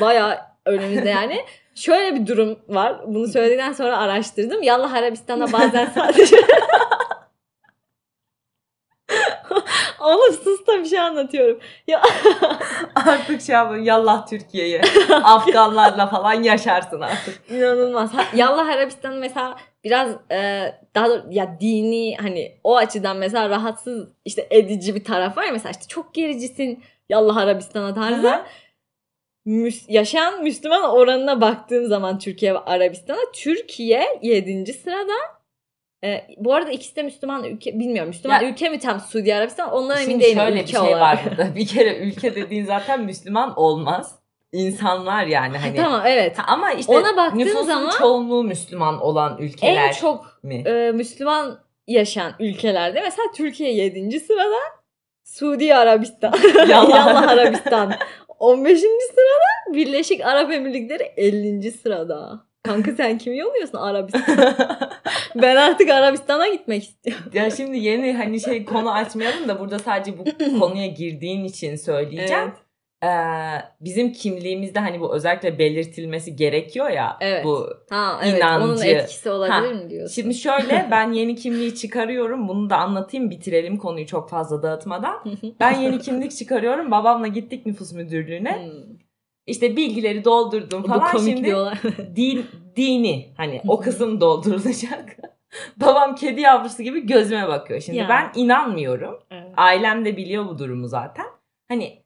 Baya 0.00 0.56
önümüzde 0.66 1.08
yani. 1.08 1.44
Şöyle 1.74 2.14
bir 2.14 2.26
durum 2.26 2.58
var. 2.68 3.00
Bunu 3.06 3.28
söyledikten 3.28 3.72
sonra 3.72 3.98
araştırdım. 3.98 4.62
Yallah 4.62 4.94
Arabistan'a 4.94 5.52
bazen 5.52 5.88
sadece 5.94 6.36
Sus 10.44 10.66
da 10.66 10.78
bir 10.78 10.84
şey 10.84 10.98
anlatıyorum. 11.00 11.58
Ya 11.86 12.02
artık 12.94 13.42
şey 13.42 13.54
yapın 13.54 13.82
yallah 13.82 14.26
Türkiye'ye. 14.26 14.80
Afganlarla 15.22 16.06
falan 16.06 16.42
yaşarsın 16.42 17.00
artık. 17.00 17.50
İnanılmaz. 17.50 18.10
Yallah 18.34 18.66
Arabistan 18.68 19.14
mesela 19.14 19.56
biraz 19.84 20.10
e, 20.30 20.64
daha 20.94 21.08
doğrusu, 21.08 21.26
ya 21.30 21.56
dini 21.60 22.16
hani 22.16 22.58
o 22.64 22.76
açıdan 22.76 23.16
mesela 23.16 23.48
rahatsız 23.48 24.08
işte 24.24 24.46
edici 24.50 24.94
bir 24.94 25.04
taraf 25.04 25.36
var 25.36 25.44
ya 25.44 25.52
mesela 25.52 25.70
işte 25.70 25.84
çok 25.88 26.14
gericisin 26.14 26.82
Yallah 27.08 27.36
Arabistan'a 27.36 27.94
tarzı. 27.94 28.22
Müs- 29.46 29.84
yaşayan 29.88 30.42
Müslüman 30.42 30.90
oranına 30.90 31.40
baktığım 31.40 31.86
zaman 31.86 32.18
Türkiye 32.18 32.54
ve 32.54 32.58
Arabistan'a 32.58 33.32
Türkiye 33.34 34.18
7. 34.22 34.72
sırada. 34.72 35.12
E, 36.04 36.26
bu 36.36 36.54
arada 36.54 36.70
ikisi 36.70 36.96
de 36.96 37.02
Müslüman 37.02 37.44
ülke 37.44 37.78
bilmiyorum 37.78 38.08
Müslüman 38.08 38.40
Ya- 38.42 38.48
ülke 38.48 38.68
mi 38.68 38.78
tam 38.78 39.00
Suudi 39.00 39.34
Arabistan 39.34 39.72
ondan 39.72 40.02
emin 40.02 40.20
değilim 40.20 40.38
şöyle 40.38 40.54
bir 40.56 40.60
ülke 40.60 40.70
şey 40.72 40.80
olarak. 40.80 41.00
var 41.00 41.18
burada. 41.30 41.54
Bir 41.54 41.66
kere 41.66 41.96
ülke 41.98 42.34
dediğin 42.34 42.64
zaten 42.64 43.00
Müslüman 43.04 43.54
olmaz. 43.58 44.14
İnsanlar 44.52 45.26
yani 45.26 45.58
hani. 45.58 45.76
tamam 45.76 46.02
evet. 46.06 46.38
Ha, 46.38 46.44
Ama 46.46 46.72
işte 46.72 46.92
Ona 46.92 47.16
baktığın 47.16 47.38
nüfusun 47.38 47.62
zaman- 47.66 47.90
çoğunluğu 47.98 48.42
Müslüman 48.44 49.00
olan 49.00 49.38
ülkeler 49.38 49.88
En 49.88 49.92
çok 49.92 50.38
mi? 50.42 50.54
e, 50.66 50.92
Müslüman 50.92 51.58
yaşayan 51.86 52.32
ülkelerde 52.38 53.00
mesela 53.00 53.28
Türkiye 53.36 53.72
7. 53.74 54.20
sırada 54.20 54.56
Suudi 55.24 55.74
Arabistan. 55.74 56.34
Yallah 56.68 57.28
Arabistan 57.28 57.94
15. 58.38 58.80
sırada 58.80 59.74
Birleşik 59.76 60.20
Arap 60.26 60.52
Emirlikleri 60.52 61.02
50. 61.16 61.70
sırada. 61.72 62.40
Kanka 62.64 62.92
sen 62.92 63.18
kimi 63.18 63.38
yolluyorsun 63.38 63.78
Arabistan? 63.78 64.22
ben 65.42 65.56
artık 65.56 65.90
Arabistan'a 65.90 66.48
gitmek 66.48 66.82
istiyorum. 66.82 67.22
ya 67.32 67.50
şimdi 67.50 67.78
yeni 67.78 68.12
hani 68.12 68.40
şey 68.40 68.64
konu 68.64 68.92
açmayalım 68.92 69.48
da 69.48 69.60
burada 69.60 69.78
sadece 69.78 70.18
bu 70.18 70.24
konuya 70.60 70.86
girdiğin 70.86 71.44
için 71.44 71.76
söyleyeceğim. 71.76 72.42
Evet. 72.42 72.52
Ee, 73.04 73.08
bizim 73.80 74.12
kimliğimizde 74.12 74.80
hani 74.80 75.00
bu 75.00 75.14
özellikle 75.14 75.58
belirtilmesi 75.58 76.36
gerekiyor 76.36 76.90
ya. 76.90 77.16
Evet. 77.20 77.44
Bu 77.44 77.68
Ha 77.90 78.20
evet 78.24 78.38
İnancı. 78.38 78.64
onun 78.64 78.82
etkisi 78.82 79.30
olabilir 79.30 79.52
Ha, 79.52 79.60
mi 79.60 79.90
diyorsun? 79.90 80.14
Şimdi 80.14 80.34
şöyle 80.34 80.88
ben 80.90 81.12
yeni 81.12 81.36
kimliği 81.36 81.74
çıkarıyorum. 81.74 82.48
Bunu 82.48 82.70
da 82.70 82.76
anlatayım 82.76 83.30
bitirelim 83.30 83.76
konuyu 83.76 84.06
çok 84.06 84.30
fazla 84.30 84.62
dağıtmadan. 84.62 85.24
Ben 85.60 85.80
yeni 85.80 85.98
kimlik 85.98 86.36
çıkarıyorum. 86.36 86.90
Babamla 86.90 87.26
gittik 87.26 87.66
nüfus 87.66 87.92
müdürlüğüne. 87.92 88.56
Hmm. 88.64 88.91
İşte 89.46 89.76
bilgileri 89.76 90.24
doldurdum 90.24 90.82
Bu 90.82 90.88
falan. 90.88 91.12
komik 91.12 91.36
Şimdi 91.36 91.44
bir 91.48 91.52
olay. 91.52 91.74
din, 92.16 92.46
dini 92.76 93.28
hani 93.36 93.62
o 93.68 93.80
kısım 93.80 94.20
doldurulacak. 94.20 95.16
Babam 95.76 96.14
kedi 96.14 96.40
yavrusu 96.40 96.82
gibi 96.82 97.06
gözüme 97.06 97.48
bakıyor. 97.48 97.80
Şimdi 97.80 97.98
Ya. 97.98 98.08
ben 98.08 98.32
inanmıyorum. 98.34 99.18
Evet. 99.30 99.50
Ailem 99.56 100.04
de 100.04 100.16
biliyor 100.16 100.46
bu 100.48 100.58
durumu 100.58 100.88
zaten. 100.88 101.26
Hani 101.68 102.01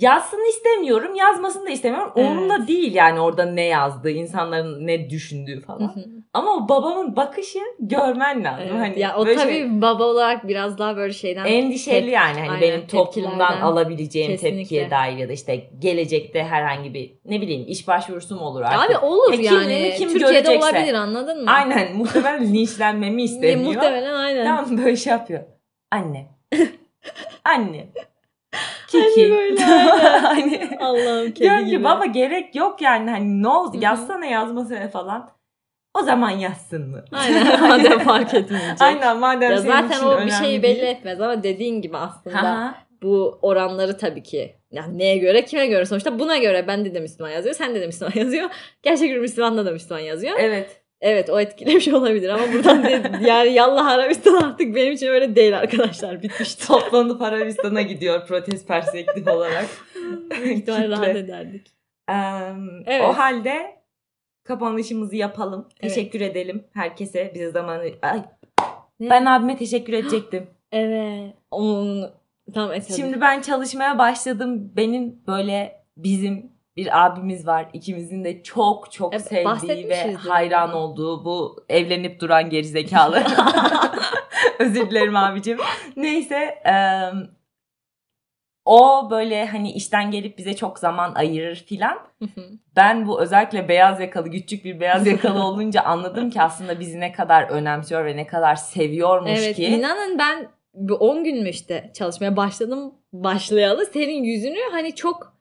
yazsın 0.00 0.48
istemiyorum, 0.50 1.14
yazmasını 1.14 1.66
da 1.66 1.70
istemiyorum. 1.70 2.12
Evet. 2.16 2.26
Umurumda 2.30 2.66
değil 2.68 2.94
yani 2.94 3.20
orada 3.20 3.44
ne 3.44 3.62
yazdığı, 3.64 4.10
insanların 4.10 4.86
ne 4.86 5.10
düşündüğü 5.10 5.60
falan. 5.60 5.94
Ama 6.32 6.50
o 6.56 6.68
babamın 6.68 7.16
bakışı 7.16 7.58
görmen 7.80 8.44
lazım. 8.44 8.64
Evet, 8.70 8.80
Hani 8.80 8.98
ya 9.00 9.16
o 9.16 9.26
böyle 9.26 9.40
tabii 9.40 9.52
şey- 9.52 9.82
baba 9.82 10.04
olarak 10.04 10.48
biraz 10.48 10.78
daha 10.78 10.96
böyle 10.96 11.12
şeyden 11.12 11.44
endişeli 11.44 12.06
tep- 12.06 12.10
yani 12.10 12.38
hani 12.40 12.50
aynen, 12.50 12.60
benim 12.60 12.86
toplumdan 12.86 13.60
alabileceğim 13.60 14.30
Kesinlikle. 14.30 14.58
tepkiye 14.58 14.90
dair 14.90 15.16
ya 15.16 15.28
da 15.28 15.32
işte 15.32 15.70
gelecekte 15.78 16.44
herhangi 16.44 16.94
bir 16.94 17.12
ne 17.24 17.40
bileyim 17.40 17.64
iş 17.68 17.88
başvurusum 17.88 18.38
olur 18.42 18.62
artık. 18.62 18.90
Abi 18.90 19.06
olur 19.06 19.32
Ya 19.32 19.50
kimliğini 19.50 19.82
yani. 19.82 19.94
kim 19.98 20.08
Türkiye'de 20.08 20.32
görecekse. 20.40 20.68
olabilir 20.68 20.94
anladın 20.94 21.44
mı? 21.44 21.50
Aynen 21.50 21.96
muhtemelen 21.96 22.44
linçlenmemi 22.54 23.22
istemiyor. 23.22 23.74
Muhtemelen 23.74 24.14
aynen. 24.14 24.44
Tamam 24.46 24.78
böyle 24.78 24.96
şey 24.96 25.10
yapıyor. 25.12 25.40
Anne. 25.90 26.26
Anne. 27.44 27.86
Hani 28.98 29.08
Kiki. 29.14 29.30
böyle, 29.30 29.64
aynen. 29.66 30.22
hani, 30.24 30.78
Allah'ım 30.80 31.26
kedi 31.26 31.40
diyorum 31.40 31.66
gibi. 31.66 31.76
ki 31.76 31.84
baba 31.84 32.06
gerek 32.06 32.54
yok 32.54 32.82
yani 32.82 33.10
hani 33.10 33.42
ne 33.42 33.48
oldu 33.48 33.76
yazsana 33.80 34.26
yazmasana 34.26 34.88
falan. 34.88 35.30
O 35.98 36.02
zaman 36.02 36.30
yazsın 36.30 36.88
mı? 36.90 37.04
Aynen 37.12 37.60
madem 37.68 37.98
fark 37.98 38.34
etmeyecek. 38.34 38.80
Aynen 38.82 39.16
madem 39.18 39.50
Ya 39.50 39.58
senin 39.58 39.72
zaten 39.72 39.96
için 39.96 40.06
o 40.06 40.26
bir 40.26 40.30
şeyi 40.30 40.62
değil. 40.62 40.76
belli 40.76 40.86
etmez 40.86 41.20
ama 41.20 41.42
dediğin 41.42 41.82
gibi 41.82 41.96
aslında 41.96 42.38
Aha. 42.38 42.74
bu 43.02 43.38
oranları 43.42 43.96
tabii 43.96 44.22
ki 44.22 44.56
yani 44.70 44.98
neye 44.98 45.16
göre 45.16 45.44
kime 45.44 45.66
göre 45.66 45.86
sonuçta 45.86 46.18
buna 46.18 46.36
göre 46.38 46.66
bende 46.68 46.94
de 46.94 47.00
Müslüman 47.00 47.30
yazıyor 47.30 47.54
sende 47.54 47.80
de 47.80 47.86
Müslüman 47.86 48.12
yazıyor. 48.20 48.50
Gerçek 48.82 49.10
bir 49.10 49.18
Müslüman'da 49.18 49.66
da 49.66 49.70
Müslüman 49.70 50.00
yazıyor. 50.00 50.36
Evet. 50.38 50.81
Evet 51.02 51.30
o 51.30 51.40
etkilemiş 51.40 51.88
olabilir 51.92 52.28
ama 52.28 52.52
buradan 52.52 52.84
de, 52.84 53.02
yani 53.26 53.52
yallah 53.52 53.86
Arabistan 53.86 54.34
artık 54.34 54.74
benim 54.74 54.92
için 54.92 55.06
öyle 55.06 55.36
değil 55.36 55.58
arkadaşlar 55.58 56.22
bitmişti. 56.22 56.66
Toplanıp 56.66 57.22
Arabistan'a 57.22 57.82
gidiyor 57.82 58.26
protest 58.26 58.68
perspektif 58.68 59.28
olarak. 59.28 59.66
Büyük 60.30 60.58
ihtimalle 60.58 60.88
rahat 60.88 61.08
ederdik. 61.08 61.66
Em, 62.08 62.82
Evet. 62.86 63.04
O 63.04 63.12
halde 63.18 63.76
kapanışımızı 64.44 65.16
yapalım. 65.16 65.68
Evet. 65.80 65.94
Teşekkür 65.94 66.20
edelim 66.20 66.64
herkese. 66.74 67.32
Bize 67.34 67.50
zamanı... 67.50 67.82
Ay, 68.02 68.22
Ne? 69.00 69.10
ben 69.10 69.24
abime 69.26 69.56
teşekkür 69.56 69.92
edecektim. 69.92 70.46
Evet. 70.74 71.34
Onun 71.50 72.10
tam 72.54 72.72
et 72.72 72.84
hadi. 72.88 72.96
Şimdi 72.96 73.20
ben 73.20 73.40
çalışmaya 73.40 73.98
başladım. 73.98 74.72
Benim 74.76 75.20
böyle 75.26 75.84
bizim 75.96 76.51
bir 76.76 77.04
abimiz 77.04 77.46
var. 77.46 77.68
İkimizin 77.72 78.24
de 78.24 78.42
çok 78.42 78.92
çok 78.92 79.14
Evet, 79.14 79.22
sevdiği 79.24 79.88
ve 79.88 80.14
hayran 80.14 80.72
olduğu 80.72 81.24
bu 81.24 81.64
evlenip 81.68 82.20
duran 82.20 82.50
gerizekalı. 82.50 83.22
Özür 84.58 84.90
dilerim 84.90 85.16
abicim. 85.16 85.58
Neyse 85.96 86.36
em, 86.64 87.30
o 88.64 89.08
böyle 89.10 89.46
hani 89.46 89.72
işten 89.72 90.10
gelip 90.10 90.38
bize 90.38 90.56
çok 90.56 90.78
zaman 90.78 91.14
ayırır 91.14 91.56
filan. 91.56 91.98
Ben 92.76 93.06
bu 93.06 93.20
özellikle 93.22 93.68
beyaz 93.68 94.00
yakalı 94.00 94.30
küçük 94.30 94.64
bir 94.64 94.80
beyaz 94.80 95.06
yakalı 95.06 95.42
olunca 95.44 95.82
anladım 95.82 96.30
ki 96.30 96.42
aslında 96.42 96.80
bizi 96.80 97.00
ne 97.00 97.12
kadar 97.12 97.42
önemsiyor 97.42 98.04
ve 98.04 98.16
ne 98.16 98.26
kadar 98.26 98.56
seviyormuş 98.56 99.30
Evet 99.38 99.56
ki. 99.56 99.64
inanın 99.66 100.18
ben 100.18 100.48
bir 100.74 100.94
10 101.00 101.24
gün 101.24 101.42
mü 101.42 101.48
işte 101.48 101.90
çalışmaya 101.94 102.36
başladım 102.36 102.94
başlayalı 103.12 103.86
senin 103.86 104.22
yüzünü 104.24 104.58
hani 104.72 104.94
çok 104.94 105.31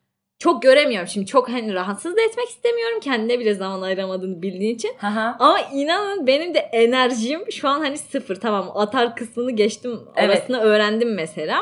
çok 0.41 0.61
göremiyorum. 0.61 1.07
Şimdi 1.07 1.25
çok 1.25 1.49
hani 1.49 1.73
rahatsız 1.73 2.17
da 2.17 2.21
etmek 2.21 2.49
istemiyorum. 2.49 2.99
Kendine 2.99 3.39
bile 3.39 3.53
zaman 3.53 3.81
ayıramadığını 3.81 4.41
bildiğin 4.41 4.75
için. 4.75 4.91
Haha. 4.97 5.35
Ama 5.39 5.59
inanın 5.73 6.27
benim 6.27 6.53
de 6.53 6.59
enerjim 6.59 7.51
şu 7.51 7.69
an 7.69 7.79
hani 7.79 7.97
sıfır. 7.97 8.35
Tamam 8.35 8.71
atar 8.75 9.15
kısmını 9.15 9.51
geçtim. 9.51 9.99
Evet. 10.15 10.29
Orasını 10.29 10.59
öğrendim 10.59 11.13
mesela. 11.13 11.61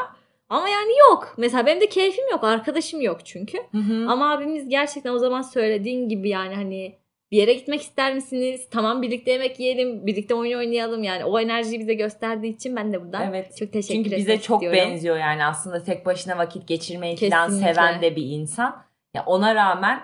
Ama 0.50 0.70
yani 0.70 0.92
yok. 1.10 1.34
Mesela 1.38 1.66
benim 1.66 1.82
de 1.82 1.90
keyfim 1.90 2.30
yok. 2.32 2.44
Arkadaşım 2.44 3.02
yok 3.02 3.26
çünkü. 3.26 3.58
Hı 3.72 3.78
hı. 3.78 4.10
Ama 4.10 4.32
abimiz 4.32 4.70
gerçekten 4.70 5.14
o 5.14 5.20
zaman 5.20 5.42
söylediğin 5.42 6.10
gibi 6.10 6.30
yani 6.30 6.56
hani 6.56 6.96
bir 7.32 7.38
yere 7.38 7.54
gitmek 7.54 7.82
ister 7.82 8.14
misiniz? 8.16 8.68
Tamam 8.72 9.02
birlikte 9.02 9.32
yemek 9.32 9.60
yiyelim, 9.60 10.08
birlikte 10.08 10.36
oyun 10.36 10.58
oynayalım. 10.60 11.04
Yani 11.04 11.26
o 11.26 11.40
enerjiyi 11.40 11.80
bize 11.80 11.94
gösterdiği 11.94 12.56
için 12.56 12.76
ben 12.76 12.94
de 12.94 13.02
buradan 13.02 13.28
Evet. 13.30 13.58
çok 13.58 13.74
teşekkür 13.74 13.94
Çünkü 13.96 14.08
etmek 14.10 14.20
bize 14.20 14.42
çok 14.42 14.64
istiyorum. 14.64 14.92
benziyor 14.92 15.18
yani 15.18 15.46
aslında 15.46 15.84
tek 15.84 16.06
başına 16.06 16.38
vakit 16.38 16.68
geçirmeyi 16.68 17.16
falan 17.16 17.48
Kesinlikle. 17.48 17.74
seven 17.74 18.02
de 18.02 18.16
bir 18.16 18.26
insan. 18.26 18.84
Ya 19.14 19.24
ona 19.26 19.56
rağmen 19.56 20.00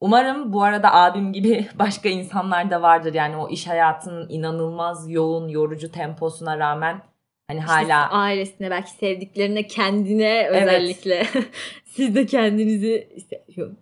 umarım 0.00 0.52
bu 0.52 0.62
arada 0.62 0.94
abim 0.94 1.32
gibi 1.32 1.66
başka 1.78 2.08
insanlar 2.08 2.70
da 2.70 2.82
vardır 2.82 3.14
yani 3.14 3.36
o 3.36 3.48
iş 3.48 3.66
hayatının 3.68 4.28
inanılmaz 4.28 5.10
yoğun, 5.10 5.48
yorucu 5.48 5.90
temposuna 5.92 6.58
rağmen 6.58 7.02
hani 7.48 7.58
İşte 7.58 7.72
hala 7.72 8.10
ailesine 8.10 8.70
belki 8.70 8.90
sevdiklerine 8.90 9.66
kendine 9.66 10.48
özellikle 10.48 11.26
siz 11.84 12.14
de 12.14 12.26
kendinizi 12.26 13.08
işte, 13.16 13.44
yok, 13.56 13.72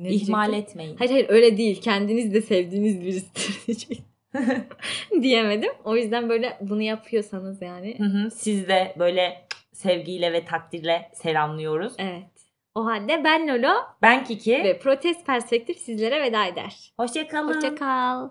ne 0.00 0.08
ihmal 0.08 0.48
diyecektim? 0.52 0.80
etmeyin. 0.80 0.96
Hayır 0.96 1.10
hayır 1.10 1.26
öyle 1.28 1.56
değil. 1.56 1.80
Kendiniz 1.80 2.34
de 2.34 2.42
sevdiğiniz 2.42 3.00
diyecektim. 3.04 4.04
diyemedim. 5.22 5.72
O 5.84 5.96
yüzden 5.96 6.28
böyle 6.28 6.56
bunu 6.60 6.82
yapıyorsanız 6.82 7.62
yani. 7.62 7.98
Hı 7.98 8.04
hı. 8.04 8.30
Siz 8.30 8.68
de 8.68 8.94
böyle 8.98 9.46
sevgiyle 9.72 10.32
ve 10.32 10.44
takdirle 10.44 11.10
selamlıyoruz. 11.14 11.92
Evet. 11.98 12.24
O 12.74 12.84
halde 12.86 13.24
ben 13.24 13.48
Lolo 13.48 13.74
Ben 14.02 14.24
Kiki. 14.24 14.64
ve 14.64 14.78
Protest 14.78 15.26
Perspektif 15.26 15.78
sizlere 15.78 16.22
veda 16.22 16.46
eder. 16.46 16.92
Hoşçakalın. 16.96 17.54
Hoşça 17.54 17.74
kal. 17.74 18.28